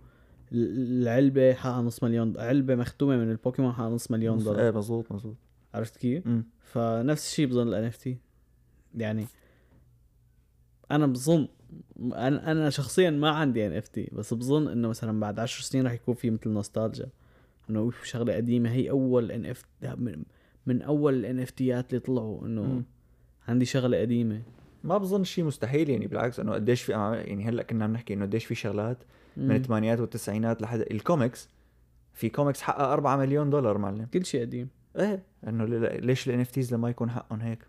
[0.51, 5.11] ال- العلبة حقها نص مليون علبة مختومة من البوكيمون حقها نص مليون دولار إيه مزبوط
[5.11, 5.35] مزبوط
[5.73, 6.43] عرفت كيف؟ مم.
[6.59, 8.17] فنفس الشيء بظن ال NFT
[8.95, 9.25] يعني
[10.91, 11.47] أنا بظن
[11.99, 16.15] أنا أنا شخصيا ما عندي NFT بس بظن إنه مثلا بعد عشر سنين رح يكون
[16.15, 17.09] في مثل نوستالجيا
[17.69, 20.23] إنه أوف، شغلة قديمة هي أول NF من,
[20.65, 22.83] من أول ال NFT ات اللي طلعوا إنه مم.
[23.47, 24.41] عندي شغلة قديمة
[24.83, 28.25] ما بظن شيء مستحيل يعني بالعكس إنه قديش في يعني هلأ كنا عم نحكي إنه
[28.25, 28.97] قديش في شغلات
[29.37, 29.55] من.
[29.55, 31.49] الثمانينات والتسعينات لحد الكوميكس
[32.13, 34.67] في كوميكس حقق 4 مليون دولار معلم كل شيء قديم
[34.99, 37.67] إيه؟ إنه ليش ال NFTs لما يكون حقهم هيك؟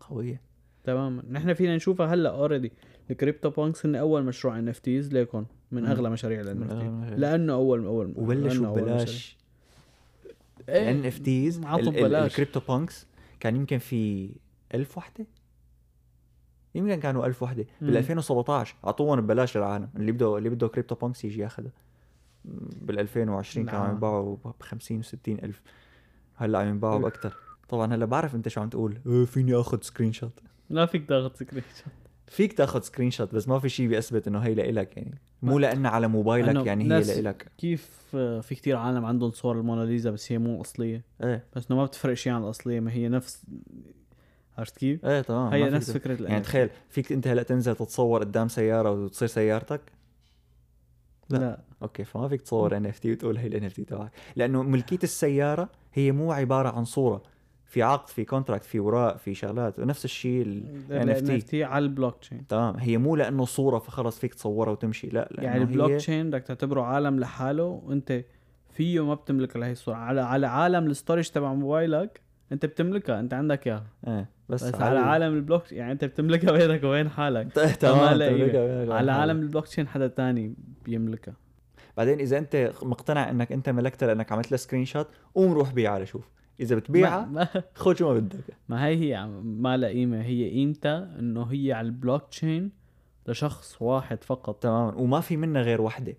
[0.00, 0.40] قوية.
[0.84, 1.22] تماما.
[1.30, 2.72] نحن فينا نشوفها هلأ already
[3.10, 5.86] ال CryptoPunks هن أول مشروع NFTs ليكون من.
[5.86, 9.36] أغلى مشاريع ال NF لأنه اول اول وبلشوا لأنه أول ببلاش.
[10.68, 12.30] NFTs عطوا ببلاش.
[12.30, 13.06] ال CryptoPunks
[13.40, 14.30] كان يمكن في
[14.74, 15.26] ألف وحدة.
[16.74, 17.66] يمكن كانوا ألف وحدة.
[17.80, 17.88] مم.
[17.88, 19.88] بال 2017 أعطوهم ببلاش للعالم.
[19.96, 21.72] اللي بده اللي بده CryptoPunks يجي ياخذها
[22.82, 23.90] بال 2020 كانوا عم.
[23.90, 25.62] ينباعوا ب 50 و60 ألف.
[26.34, 27.34] هلأ عم ينباعوا باكثر
[27.68, 28.98] طبعا هلأ بعرف أنت شو عم تقول.
[29.06, 31.92] إيه فيني آخذ screenshot ما فيك تاخذ screen shot
[32.26, 35.20] فيك تاخذ screenshot بس ما في شيء بيثبت إنه هي لإلك يعني.
[35.42, 37.52] مو لانها على موبايلك يعني هي لإلك.
[37.58, 41.04] كيف آه، في كتير عالم عندهم صور الموناليزا بس هي مو أصلية.
[41.22, 41.44] إيه.
[41.56, 43.46] بس إنه ما بتفرق شيء عن الأصلية ما هي نفس
[44.58, 46.40] عرفت كيف؟ إيه تمام ما هي نفس فكرة يعني.
[46.40, 49.80] تخيل فيك أنت هلأ تنزل تتصور قدام سيارة وتصير سيارتك؟
[51.30, 51.38] لا.
[51.38, 51.60] لا.
[51.82, 54.10] okay فما فيك تصور NFT وتقول هي ال NFT تبعك.
[54.36, 57.22] لأنه ملكية السيارة هي مو عبارة عن صورة.
[57.64, 59.78] في عقد في contract في وراء في شغلات.
[59.78, 61.44] ونفس الشيء ال ال NFT.
[61.44, 62.76] NFT على البلوك تشين تمام.
[62.76, 65.06] هي مو لأنه صورة فخلص فيك تصورها وتمشي.
[65.06, 65.92] لا لأنه يعني ال block.
[65.92, 68.24] chain بدك تعتبره عالم لحاله وأنت
[68.70, 69.96] فيه ما بتملك لهي الصورة.
[69.96, 72.20] على على عالم ال storage تبع موبايلك
[72.52, 73.20] أنت بتملكها.
[73.20, 73.86] أنت عندك إياها.
[74.06, 77.52] إيه بس, بس على عالم ال block يعني أنت بتملكها بينك وبين حالك.
[77.80, 77.98] تمام
[78.92, 79.12] على.
[79.12, 80.54] عالم البلوك تشين حدا تاني.
[80.86, 81.34] بيملكها.
[81.96, 86.28] بعدين إذا أنت مقتنع إنك أنت ملكتها لأنك عملت لها screenshot قوم روح بيعها لشوف
[86.60, 88.44] إذا بتبيعها خذ شو ما بدك.
[88.68, 90.22] ما هي هي ما لها قيمة.
[90.22, 92.70] هي قيمتها إنه هي على البلوك تشين
[93.26, 94.62] لشخص واحد فقط.
[94.62, 94.94] تماما.
[94.94, 96.16] وما في منها غير وحدة.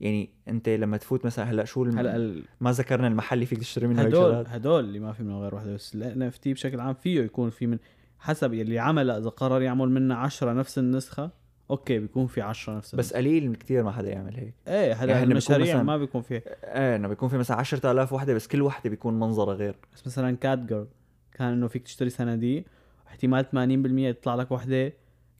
[0.00, 1.98] يعني أنت لما تفوت مثلا هلأ شو الم...
[1.98, 5.40] هلأ ال- ما ذكرنا المحل اللي فيك تشتري منه هدول هدول اللي ما في منه
[5.40, 5.74] غير وحدة.
[5.74, 7.78] بس ال NFT بشكل عام فيه يكون في من
[8.18, 11.30] حسب يلي عملها إذا قرر يعمل منها عشرة نفس النسخة
[11.70, 14.54] okay بيكون في عشرة نفس بس قليل كتير ما حدا يعمل هيك.
[14.68, 18.12] إيه هلا يعني بيكون المشاريع مثلاً- ما بيكون فيها إيه إنه بيكون في مثلا 10000
[18.12, 19.76] وحدة بس كل وحدة بيكون منظرها غير.
[19.94, 20.86] بس مثلا cat girl
[21.32, 22.64] كان إنه فيك تشتري صناديق
[23.06, 24.92] واحتمال 80% يطلع لك وحدة.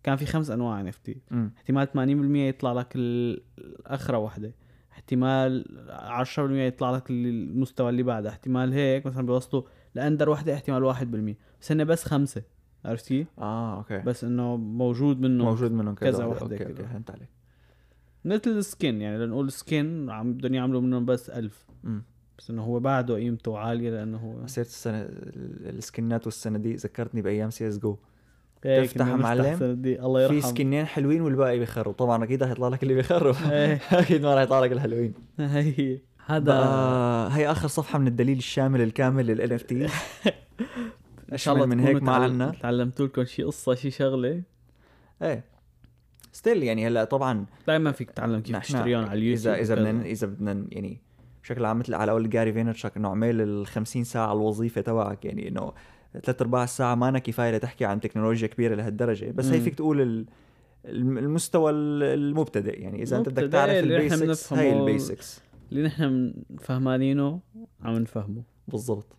[0.02, 1.16] كان في خمس أنواع NFT.
[1.56, 4.52] احتمال 80% يطلع لك ال- الأخرى وحدة.
[4.92, 8.28] احتمال 10% يطلع لك المستوى اللي بعده.
[8.30, 9.62] احتمال هيك مثلا بيوصلوا
[9.94, 12.42] لأندر وحدة احتمال 1% بس هن بس خمسة.
[12.84, 13.98] عرفت كيف؟ آه okay.
[13.98, 16.66] بس إنه موجود منه موجود منهم كذا, كذا وحدة okay.
[16.66, 17.28] Okay فهمت عليك.
[18.24, 21.66] مثل ال skin يعني لنقول skin عم بدهم يعملوا منهم بس ألف.
[21.84, 22.02] امم
[22.38, 27.50] بس إنه هو بعده قيمته عالية لأنه هو سيرة السنة ال- السكنات والصناديق ذكرتني بأيام
[27.50, 27.96] سي إس جو.
[28.64, 32.82] هيك تفتح معلم، الله في يرحم سكنين حلوين والباقي بيخروا طبعا أكيد رح يطلع لك
[32.82, 33.80] اللي بيخروا إيه.
[33.92, 35.14] أكيد ما رح يطلع لك الحلوين.
[35.38, 36.52] هي هذا
[37.32, 39.86] هي آخر صفحة من الدليل الشامل الكامل لل اف تي
[41.32, 42.52] إن شاء الله من هيك ما عنا.
[42.60, 44.42] تعلمتوا لكم شيء قصة شيء شغلة
[45.22, 45.44] إيه
[46.32, 49.74] ستيل يعني هلأ طبعا دائما فيك تتعلم كيف تشتريهم على اليوتيوب اذا إذا.
[49.74, 51.00] بدنا إذا بدنا يعني
[51.42, 55.48] بشكل عام مثل على قول Gary Vaynerchuk إنه اعمل ال 50 ساعة الوظيفة تبعك يعني
[55.48, 55.72] إنه
[56.24, 59.60] ثلاث أرباع الساعة ما أنا كفاية لتحكي عن تكنولوجيا كبيرة لهالدرجة بس هي.
[59.60, 60.26] فيك تقول ال
[60.84, 64.52] الم- المستوى ال- المبتدئ يعني إذا أنت بدك تعرف ال basics.
[64.52, 65.40] هي ال basics
[65.72, 67.40] اللي نحن فهمانينه
[67.82, 69.16] عم نفهمه بالضبط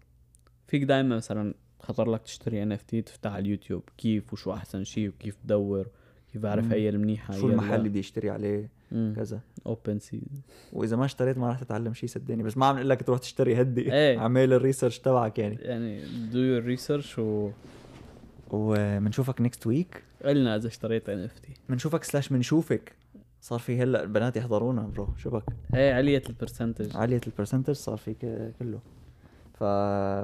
[0.67, 5.35] فيك دائما مثلا خطر لك تشتري NFT تفتح على اليوتيوب كيف وشو أحسن شيء وكيف
[5.43, 5.87] تدور
[6.33, 6.71] كيف أعرف مم.
[6.71, 8.69] هي المنيحة شو المحل اللي بدي اشتري عليه
[9.15, 9.39] كذا.
[9.65, 10.21] OpenSea
[10.73, 13.61] وإذا ما اشتريت ما راح تتعلم شيء صدقني بس ما عم نقول لك تروح تشتري
[13.61, 13.93] هدي.
[13.93, 14.17] إيه.
[14.21, 15.55] اعمل ال research تبعك يعني.
[15.61, 16.01] يعني
[16.31, 17.51] do your research و
[18.51, 22.95] وبنشوفك next week قلنا إذا اشتريت NFT بنشوفك slash بنشوفك
[23.41, 27.73] صار في هلأ البنات يحضرونا bro شو بك هي علية ال percentage عالية ال percentage
[27.73, 28.13] صار في
[28.59, 28.79] كله.
[29.59, 29.63] ف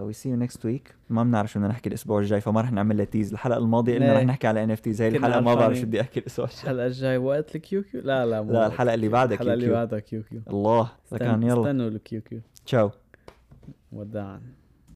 [0.04, 2.98] we see you next week ما بنعرف شو بدنا نحكي الأسبوع الجاي فما رح نعمل
[2.98, 4.14] لها tease الحلقة الماضية قلنا.
[4.14, 5.78] رح نحكي على NFTs هي الحلقة ما بعرف.
[5.78, 6.64] شو بدي أحكي الأسبوع الجاي.
[6.64, 9.74] الحلقة الجاي وقت الكيو كيو لا لا مو لا الحلقة اللي بعدها الحلقة كيو اللي
[9.74, 11.62] بعدها كيو كيو الله لكان استنوا يلا.
[11.62, 12.92] استنوا الكيو كيو تشاو.
[13.92, 14.42] وداعا.